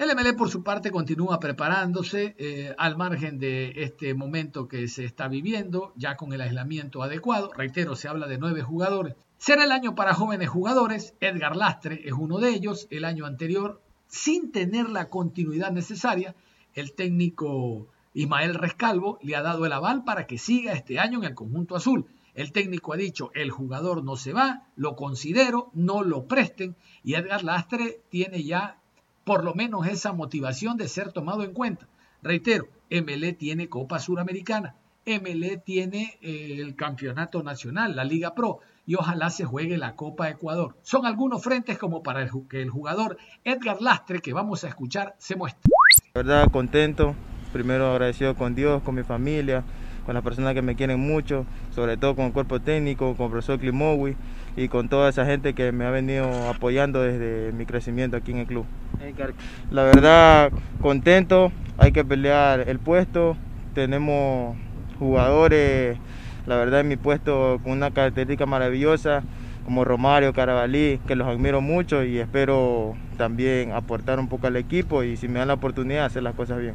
El 0.00 0.16
MLE 0.16 0.32
por 0.32 0.48
su 0.48 0.62
parte 0.62 0.90
continúa 0.90 1.38
preparándose 1.38 2.34
eh, 2.38 2.74
al 2.78 2.96
margen 2.96 3.38
de 3.38 3.74
este 3.84 4.14
momento 4.14 4.66
que 4.66 4.88
se 4.88 5.04
está 5.04 5.28
viviendo, 5.28 5.92
ya 5.94 6.16
con 6.16 6.32
el 6.32 6.40
aislamiento 6.40 7.02
adecuado. 7.02 7.50
Reitero, 7.54 7.94
se 7.94 8.08
habla 8.08 8.26
de 8.26 8.38
nueve 8.38 8.62
jugadores. 8.62 9.14
Será 9.36 9.64
el 9.64 9.72
año 9.72 9.94
para 9.94 10.14
jóvenes 10.14 10.48
jugadores. 10.48 11.12
Edgar 11.20 11.54
Lastre 11.54 12.00
es 12.02 12.14
uno 12.14 12.38
de 12.38 12.48
ellos. 12.48 12.86
El 12.88 13.04
año 13.04 13.26
anterior, 13.26 13.82
sin 14.06 14.52
tener 14.52 14.88
la 14.88 15.10
continuidad 15.10 15.70
necesaria, 15.70 16.34
el 16.72 16.94
técnico 16.94 17.86
Ismael 18.14 18.54
Rescalvo 18.54 19.18
le 19.20 19.36
ha 19.36 19.42
dado 19.42 19.66
el 19.66 19.72
aval 19.74 20.04
para 20.04 20.26
que 20.26 20.38
siga 20.38 20.72
este 20.72 20.98
año 20.98 21.18
en 21.18 21.24
el 21.24 21.34
conjunto 21.34 21.76
azul. 21.76 22.06
El 22.32 22.52
técnico 22.52 22.94
ha 22.94 22.96
dicho, 22.96 23.32
el 23.34 23.50
jugador 23.50 24.02
no 24.02 24.16
se 24.16 24.32
va, 24.32 24.66
lo 24.76 24.96
considero, 24.96 25.68
no 25.74 26.02
lo 26.02 26.24
presten 26.26 26.74
y 27.04 27.16
Edgar 27.16 27.44
Lastre 27.44 28.00
tiene 28.08 28.42
ya 28.44 28.79
por 29.24 29.44
lo 29.44 29.54
menos 29.54 29.86
esa 29.86 30.12
motivación 30.12 30.76
de 30.76 30.88
ser 30.88 31.12
tomado 31.12 31.44
en 31.44 31.52
cuenta. 31.52 31.86
Reitero, 32.22 32.68
MLE 32.90 33.32
tiene 33.32 33.68
Copa 33.68 33.98
Suramericana, 33.98 34.74
MLE 35.06 35.56
tiene 35.56 36.18
eh, 36.20 36.56
el 36.58 36.76
Campeonato 36.76 37.42
Nacional, 37.42 37.96
la 37.96 38.04
Liga 38.04 38.34
Pro, 38.34 38.60
y 38.86 38.96
ojalá 38.96 39.30
se 39.30 39.44
juegue 39.44 39.78
la 39.78 39.94
Copa 39.94 40.28
Ecuador. 40.28 40.76
Son 40.82 41.06
algunos 41.06 41.42
frentes 41.42 41.78
como 41.78 42.02
para 42.02 42.28
que 42.48 42.60
el 42.60 42.70
jugador 42.70 43.16
Edgar 43.44 43.80
Lastre, 43.80 44.20
que 44.20 44.32
vamos 44.32 44.64
a 44.64 44.68
escuchar, 44.68 45.14
se 45.18 45.36
muestre. 45.36 45.70
La 46.14 46.22
verdad, 46.22 46.50
contento, 46.50 47.14
primero 47.52 47.90
agradecido 47.92 48.34
con 48.34 48.54
Dios, 48.54 48.82
con 48.82 48.94
mi 48.94 49.02
familia, 49.02 49.64
con 50.04 50.14
las 50.14 50.24
personas 50.24 50.54
que 50.54 50.62
me 50.62 50.74
quieren 50.74 51.00
mucho, 51.00 51.46
sobre 51.74 51.96
todo 51.96 52.16
con 52.16 52.26
el 52.26 52.32
cuerpo 52.32 52.60
técnico, 52.60 53.14
con 53.16 53.26
el 53.26 53.30
profesor 53.30 53.60
Klimowi 53.60 54.16
y 54.56 54.68
con 54.68 54.88
toda 54.88 55.08
esa 55.08 55.24
gente 55.24 55.54
que 55.54 55.72
me 55.72 55.84
ha 55.84 55.90
venido 55.90 56.48
apoyando 56.48 57.02
desde 57.02 57.52
mi 57.52 57.66
crecimiento 57.66 58.16
aquí 58.16 58.32
en 58.32 58.38
el 58.38 58.46
club. 58.46 58.66
La 59.70 59.84
verdad, 59.84 60.52
contento, 60.82 61.52
hay 61.78 61.90
que 61.90 62.04
pelear 62.04 62.68
el 62.68 62.78
puesto, 62.78 63.36
tenemos 63.74 64.58
jugadores, 64.98 65.96
la 66.46 66.56
verdad 66.56 66.80
en 66.80 66.88
mi 66.88 66.96
puesto 66.96 67.60
con 67.62 67.72
una 67.72 67.90
característica 67.92 68.44
maravillosa, 68.44 69.22
como 69.64 69.84
Romario, 69.84 70.32
Carabalí, 70.32 71.00
que 71.06 71.16
los 71.16 71.28
admiro 71.28 71.60
mucho 71.60 72.04
y 72.04 72.18
espero 72.18 72.94
también 73.16 73.72
aportar 73.72 74.18
un 74.18 74.28
poco 74.28 74.46
al 74.46 74.56
equipo 74.56 75.02
y 75.02 75.16
si 75.16 75.28
me 75.28 75.38
dan 75.38 75.48
la 75.48 75.54
oportunidad 75.54 76.06
hacer 76.06 76.22
las 76.22 76.34
cosas 76.34 76.58
bien. 76.58 76.74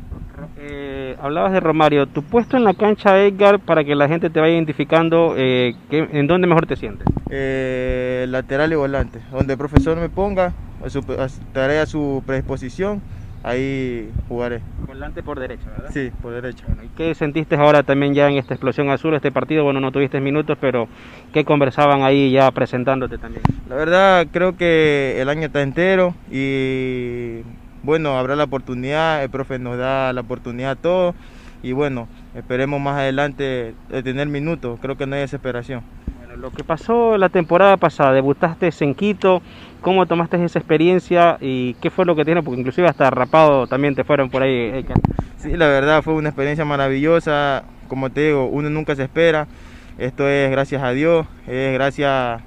Eh, 0.57 1.15
hablabas 1.21 1.51
de 1.53 1.59
Romario, 1.59 2.05
tu 2.05 2.23
puesto 2.23 2.55
en 2.55 2.63
la 2.63 2.73
cancha, 2.73 3.19
Edgar, 3.19 3.59
para 3.59 3.83
que 3.83 3.95
la 3.95 4.07
gente 4.07 4.29
te 4.29 4.39
vaya 4.39 4.53
identificando, 4.53 5.33
eh, 5.37 5.73
¿en 5.89 6.27
dónde 6.27 6.47
mejor 6.47 6.65
te 6.65 6.75
sientes? 6.75 7.07
Eh, 7.29 8.25
lateral 8.29 8.71
y 8.71 8.75
volante, 8.75 9.19
donde 9.31 9.53
el 9.53 9.57
profesor 9.57 9.97
me 9.97 10.09
ponga, 10.09 10.53
estaré 10.83 11.79
a 11.79 11.85
su 11.85 12.23
predisposición 12.25 13.01
ahí 13.45 14.11
jugaré. 14.27 14.61
Volante 14.87 15.21
por 15.21 15.39
derecha, 15.39 15.69
¿verdad? 15.69 15.91
Sí, 15.91 16.11
por 16.21 16.33
derecha. 16.33 16.65
Bueno, 16.65 16.83
¿Y 16.83 16.87
qué 16.97 17.13
sentiste 17.13 17.55
ahora 17.55 17.83
también 17.83 18.13
ya 18.13 18.27
en 18.27 18.37
esta 18.37 18.53
explosión 18.53 18.89
azul, 18.89 19.13
este 19.13 19.31
partido? 19.31 19.63
Bueno, 19.63 19.79
no 19.79 19.91
tuviste 19.91 20.19
minutos, 20.19 20.57
pero 20.59 20.87
¿qué 21.31 21.45
conversaban 21.45 22.01
ahí 22.01 22.31
ya 22.31 22.49
presentándote 22.51 23.17
también? 23.17 23.43
La 23.69 23.75
verdad, 23.75 24.27
creo 24.31 24.57
que 24.57 25.21
el 25.21 25.29
año 25.29 25.47
está 25.47 25.61
entero 25.61 26.15
y 26.31 27.41
bueno, 27.83 28.17
habrá 28.17 28.35
la 28.35 28.45
oportunidad, 28.45 29.23
el 29.23 29.29
profe 29.29 29.59
nos 29.59 29.77
da 29.77 30.11
la 30.11 30.21
oportunidad 30.21 30.71
a 30.71 30.75
todos 30.75 31.15
y 31.61 31.71
bueno, 31.71 32.07
esperemos 32.35 32.81
más 32.81 32.97
adelante 32.97 33.75
de 33.89 34.03
tener 34.03 34.27
minutos, 34.27 34.79
creo 34.81 34.97
que 34.97 35.05
no 35.05 35.15
hay 35.15 35.21
desesperación. 35.21 35.81
Lo 36.37 36.51
que 36.51 36.63
pasó 36.63 37.17
la 37.17 37.29
temporada 37.29 37.77
pasada, 37.77 38.11
debutaste 38.11 38.69
en 38.81 38.93
Quito, 38.93 39.41
¿Cómo 39.81 40.07
tomaste 40.07 40.43
esa 40.43 40.57
experiencia 40.57 41.37
y 41.39 41.75
qué 41.75 41.91
fue 41.91 42.05
lo 42.05 42.15
que 42.15 42.25
tienes? 42.25 42.43
Porque 42.43 42.59
inclusive 42.59 42.87
hasta 42.87 43.11
rapado 43.11 43.67
también 43.67 43.93
te 43.93 44.03
fueron 44.03 44.31
por 44.31 44.41
ahí. 44.41 44.83
Sí, 45.37 45.55
la 45.55 45.67
verdad 45.67 46.01
fue 46.01 46.15
una 46.15 46.29
experiencia 46.29 46.65
maravillosa. 46.65 47.63
Como 47.87 48.09
te 48.09 48.21
digo, 48.21 48.47
uno 48.47 48.71
nunca 48.71 48.95
se 48.95 49.03
espera. 49.03 49.47
Esto 49.99 50.27
es 50.27 50.49
gracias 50.49 50.81
a 50.81 50.89
Dios, 50.89 51.27
es 51.45 51.71
gracias 51.73 52.41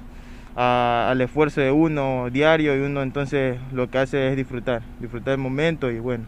al 0.55 1.21
esfuerzo 1.21 1.61
de 1.61 1.71
uno 1.71 2.27
diario 2.29 2.75
y 2.75 2.81
uno 2.81 3.01
entonces 3.01 3.57
lo 3.71 3.89
que 3.89 3.99
hace 3.99 4.31
es 4.31 4.35
disfrutar, 4.35 4.81
disfrutar 4.99 5.31
el 5.31 5.39
momento 5.39 5.89
y 5.89 5.99
bueno, 5.99 6.25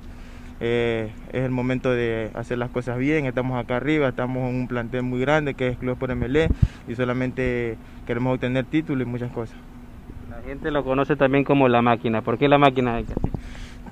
eh, 0.63 1.10
es 1.34 1.43
el 1.43 1.50
momento 1.50 1.91
de 1.91 2.30
hacer 2.36 2.60
las 2.60 2.69
cosas 2.69 3.00
bien. 3.00 3.26
Estamos 3.26 3.60
acá 3.60 3.78
arriba, 3.78 4.10
estamos 4.10 4.47
en 4.47 4.56
un 4.56 4.67
plantel 4.67 5.02
muy 5.02 5.19
grande 5.19 5.56
que 5.56 5.69
es 5.69 5.78
Club 5.78 5.97
por 5.97 6.15
MLE 6.15 6.50
y 6.88 6.93
solamente 6.93 7.78
queremos 8.06 8.36
obtener 8.36 8.65
títulos 8.65 9.08
y 9.08 9.10
muchas 9.10 9.32
cosas. 9.32 9.58
La 10.30 10.39
gente 10.43 10.69
lo 10.69 10.84
conoce 10.84 11.15
también 11.15 11.43
como 11.43 11.67
la 11.67 11.82
máquina. 11.82 12.21
¿Por 12.21 12.38
qué 12.38 12.47
la 12.47 12.60
máquina? 12.60 13.02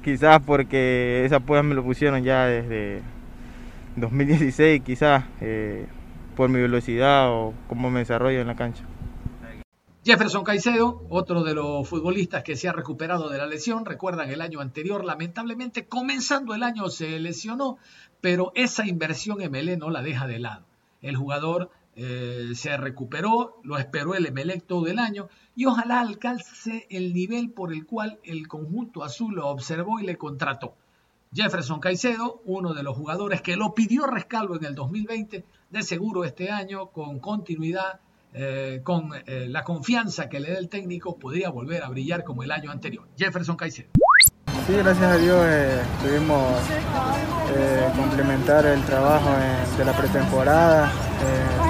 Quizás 0.04 0.40
porque 0.46 1.24
esa 1.26 1.38
apoyo 1.38 1.64
me 1.64 1.74
lo 1.74 1.84
pusieron 1.84 2.24
ya 2.24 2.46
desde 2.46 3.02
2016, 3.96 4.84
quizás 4.84 5.24
eh, 5.42 5.88
por 6.36 6.50
mi 6.50 6.62
velocidad 6.62 7.32
o 7.32 7.54
cómo 7.68 7.90
me 7.90 8.00
desarrollo 8.00 8.42
en 8.42 8.48
la 8.48 8.56
cancha. 8.56 8.84
Jefferson 10.10 10.44
Caicedo, 10.44 11.06
otro 11.10 11.44
de 11.44 11.54
los 11.54 11.88
futbolistas 11.88 12.42
que 12.42 12.56
se 12.56 12.68
ha 12.68 12.74
recuperado 12.74 13.30
de 13.30 13.38
la 13.38 13.46
lesión, 13.46 13.86
recuerdan 13.86 14.32
el 14.32 14.42
año 14.42 14.60
anterior, 14.60 15.06
lamentablemente 15.06 15.86
comenzando 15.86 16.56
el 16.56 16.64
año 16.64 16.90
se 16.90 17.20
lesionó, 17.20 17.78
pero 18.20 18.52
esa 18.56 18.88
inversión 18.88 19.38
MLE 19.38 19.78
no 19.78 19.92
la 19.92 20.02
deja 20.02 20.26
de 20.26 20.40
lado. 20.40 20.66
El 21.04 21.16
jugador 21.16 21.70
eh, 21.96 22.54
se 22.56 22.76
recuperó, 22.76 23.62
lo 23.62 23.78
esperó 23.78 24.16
el 24.16 24.26
Emelec 24.26 24.66
todo 24.66 24.88
el 24.88 24.98
año 24.98 25.30
y 25.56 25.68
ojalá 25.68 26.00
alcance 26.00 26.88
el 26.90 27.14
nivel 27.14 27.52
por 27.52 27.72
el 27.72 27.86
cual 27.86 28.18
el 28.24 28.48
conjunto 28.48 29.04
azul 29.04 29.36
lo 29.36 29.48
observó 29.48 30.00
y 30.00 30.08
le 30.08 30.18
contrató. 30.18 30.74
Jefferson 31.36 31.80
Caicedo, 31.80 32.42
uno 32.46 32.74
de 32.74 32.82
los 32.82 32.98
jugadores 32.98 33.44
que 33.44 33.56
lo 33.56 33.76
pidió 33.76 34.08
rescalvo 34.08 34.56
en 34.56 34.66
el 34.66 34.74
2020, 34.74 35.46
de 35.70 35.84
seguro 35.84 36.24
este 36.24 36.50
año, 36.50 36.88
con 36.88 37.20
continuidad, 37.20 38.00
eh, 38.34 38.82
con 38.84 39.12
eh, 39.26 39.48
la 39.50 39.64
confianza 39.64 40.30
que 40.30 40.40
le 40.40 40.52
da 40.52 40.60
el 40.60 40.70
técnico, 40.70 41.18
podría 41.18 41.50
volver 41.50 41.84
a 41.84 41.90
brillar 41.90 42.24
como 42.24 42.44
el 42.44 42.52
año 42.52 42.72
anterior. 42.72 43.08
Jefferson 43.18 43.56
Caicedo. 43.56 43.90
Sí, 44.68 44.74
gracias 44.76 45.12
a 45.12 45.18
Dios 45.18 45.44
eh, 45.48 45.82
pudimos 46.02 46.44
complementar 47.98 48.66
el 48.68 48.82
trabajo 48.84 49.30
de 49.78 49.86
la 49.86 49.94
pretemporada. 49.94 50.92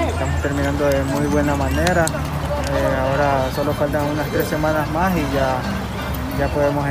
estamos 0.10 0.42
terminando 0.42 0.86
de 0.86 1.02
muy 1.04 1.26
buena 1.28 1.56
manera. 1.56 2.06
ahora 3.02 3.50
solo 3.56 3.72
faltan 3.74 4.04
unas 4.12 4.28
tres 4.30 4.46
semanas 4.48 4.92
más 4.92 5.16
y 5.16 5.22
ya, 5.34 5.62
ya 6.38 6.48
podemos 6.54 6.86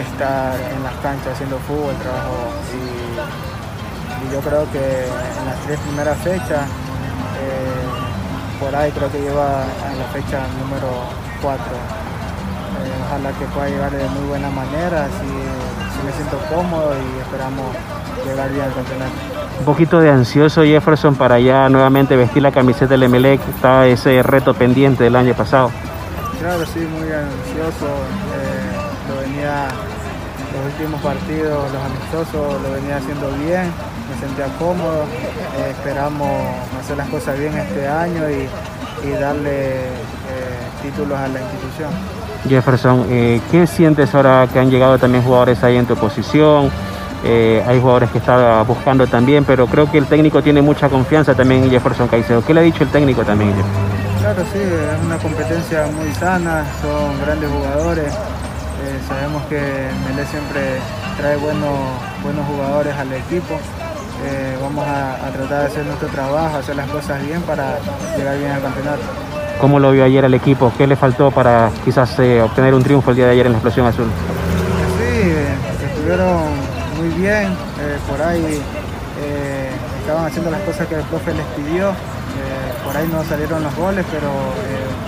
estar 0.00 0.58
en 0.72 0.82
las 0.82 0.94
canchas 1.02 1.34
haciendo 1.34 1.58
fútbol, 1.58 1.94
trabajo 1.96 2.52
y, 2.74 4.32
yo 4.32 4.40
creo 4.40 4.70
que 4.70 4.78
en 4.78 5.46
las 5.46 5.58
tres 5.64 5.80
primeras 5.80 6.18
fechas, 6.18 6.68
eh, 6.68 6.89
por 8.60 8.76
ahí 8.76 8.92
creo 8.92 9.10
que 9.10 9.20
lleva 9.20 9.64
en 9.90 9.98
la 9.98 10.04
fecha 10.12 10.46
número 10.60 10.88
4. 11.42 11.64
Eh, 11.64 12.92
ojalá 13.06 13.32
que 13.32 13.44
pueda 13.46 13.68
llegar 13.68 13.90
de 13.90 14.08
muy 14.10 14.28
buena 14.28 14.50
manera, 14.50 15.08
si, 15.18 15.26
me 16.04 16.12
siento 16.12 16.38
cómodo 16.48 16.94
y 16.94 17.20
esperamos 17.20 17.74
llegar 18.24 18.50
bien 18.50 18.62
al 18.62 18.72
campeonato. 18.72 19.12
Un 19.58 19.64
poquito 19.64 20.00
de 20.00 20.10
ansioso 20.10 20.62
Jefferson 20.62 21.14
para 21.14 21.38
ya 21.38 21.68
nuevamente 21.68 22.16
vestir 22.16 22.42
la 22.42 22.52
camiseta 22.52 22.88
del 22.88 23.02
Emelec, 23.02 23.40
estaba 23.48 23.86
ese 23.86 24.22
reto 24.22 24.54
pendiente 24.54 25.04
del 25.04 25.16
año 25.16 25.34
pasado. 25.34 25.70
Claro, 26.38 26.64
sí, 26.64 26.78
muy 26.78 27.10
ansioso. 27.12 27.86
Eh, 27.86 29.08
lo 29.08 29.20
venía 29.20 29.68
los 30.52 30.72
últimos 30.72 31.00
partidos, 31.00 31.72
los 31.72 31.82
amistosos, 31.82 32.62
lo 32.62 32.72
venía 32.72 32.96
haciendo 32.96 33.30
bien, 33.44 33.70
me 34.08 34.26
sentía 34.26 34.46
cómodo, 34.58 35.04
eh, 35.58 35.70
esperamos 35.70 36.28
hacer 36.80 36.96
las 36.96 37.08
cosas 37.08 37.38
bien 37.38 37.56
este 37.56 37.86
año 37.86 38.22
y, 38.30 38.48
darle 39.18 39.86
eh, 39.86 39.88
títulos 40.82 41.18
a 41.18 41.26
la 41.28 41.40
institución. 41.40 41.90
Jefferson, 42.46 43.06
eh, 43.08 43.40
¿qué 43.50 43.66
sientes 43.66 44.14
ahora 44.14 44.46
que 44.52 44.58
han 44.58 44.70
llegado 44.70 44.98
también 44.98 45.24
jugadores 45.24 45.62
ahí 45.64 45.76
en 45.76 45.86
tu 45.86 45.96
posición? 45.96 46.70
hay 47.22 47.78
jugadores 47.78 48.10
que 48.10 48.16
están 48.16 48.66
buscando 48.66 49.06
también, 49.06 49.44
pero 49.44 49.66
creo 49.66 49.90
que 49.90 49.98
el 49.98 50.06
técnico 50.06 50.42
tiene 50.42 50.62
mucha 50.62 50.88
confianza 50.88 51.34
también 51.34 51.64
en 51.64 51.70
Jefferson 51.70 52.08
Caicedo. 52.08 52.42
¿Qué 52.42 52.54
le 52.54 52.60
ha 52.60 52.62
dicho 52.62 52.82
el 52.82 52.88
técnico 52.88 53.22
también? 53.24 53.52
Claro, 54.20 54.42
sí, 54.50 54.58
es 54.58 55.04
una 55.04 55.18
competencia 55.18 55.86
muy 55.94 56.10
sana, 56.14 56.64
son 56.80 57.20
grandes 57.20 57.50
jugadores, 57.50 58.14
eh, 58.82 58.98
sabemos 59.06 59.42
que 59.44 59.58
Melé 59.58 60.26
siempre 60.26 60.60
trae 61.16 61.36
buenos, 61.36 61.78
buenos 62.22 62.46
jugadores 62.46 62.94
al 62.96 63.12
equipo. 63.12 63.58
Eh, 64.24 64.56
vamos 64.60 64.86
a, 64.86 65.30
tratar 65.32 65.60
de 65.60 65.66
hacer 65.66 65.86
nuestro 65.86 66.08
trabajo, 66.08 66.56
hacer 66.56 66.76
las 66.76 66.88
cosas 66.88 67.22
bien 67.24 67.40
para 67.42 67.78
llegar 68.16 68.38
bien 68.38 68.50
al 68.50 68.62
campeonato. 68.62 69.02
¿Cómo 69.60 69.78
lo 69.78 69.92
vio 69.92 70.04
ayer 70.04 70.24
el 70.24 70.34
equipo? 70.34 70.72
¿Qué 70.76 70.86
le 70.86 70.96
faltó 70.96 71.30
para 71.30 71.70
quizás 71.84 72.18
eh, 72.18 72.40
obtener 72.40 72.74
un 72.74 72.82
triunfo 72.82 73.10
el 73.10 73.16
día 73.16 73.26
de 73.26 73.32
ayer 73.32 73.46
en 73.46 73.52
la 73.52 73.58
explosión 73.58 73.86
azul? 73.86 74.06
Sí, 74.98 75.84
estuvieron 75.84 76.42
muy 76.96 77.08
bien, 77.20 77.54
por 78.08 78.20
ahí 78.22 78.60
estaban 80.00 80.26
haciendo 80.26 80.50
las 80.50 80.60
cosas 80.62 80.86
que 80.86 80.94
el 80.94 81.02
profe 81.02 81.34
les 81.34 81.46
pidió. 81.56 81.92
por 82.84 82.96
ahí 82.96 83.08
no 83.12 83.22
salieron 83.24 83.62
los 83.62 83.74
goles, 83.76 84.04
pero 84.10 84.30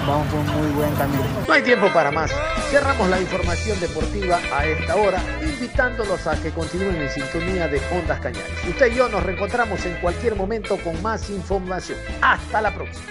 vamos 0.07 0.27
por 0.29 0.41
un 0.41 0.47
muy 0.47 0.73
buen 0.73 0.95
camino. 0.95 1.25
No 1.47 1.55
hay 1.55 1.63
tiempo 1.63 1.89
para 1.93 2.11
más. 2.11 2.33
Cerramos 2.71 3.09
la 3.09 3.21
información 3.21 3.79
deportiva 3.81 4.41
a 4.53 4.67
esta 4.67 4.97
hora, 4.97 5.23
invitándolos 5.43 6.27
a 6.27 6.41
que 6.41 6.51
continúen 6.51 6.97
en 6.97 7.11
sintonía 7.11 7.69
de 7.69 7.81
Ondas 7.93 8.21
Cañares. 8.21 8.65
Usted 8.69 8.93
y 8.93 8.97
yo 8.97 9.09
nos 9.09 9.23
reencontramos 9.23 9.85
en 9.85 9.95
cualquier 9.97 10.37
momento 10.37 10.77
con 10.79 11.01
más 11.03 11.29
información. 11.31 11.99
Hasta 12.21 12.61
la 12.61 12.75
próxima. 12.75 13.07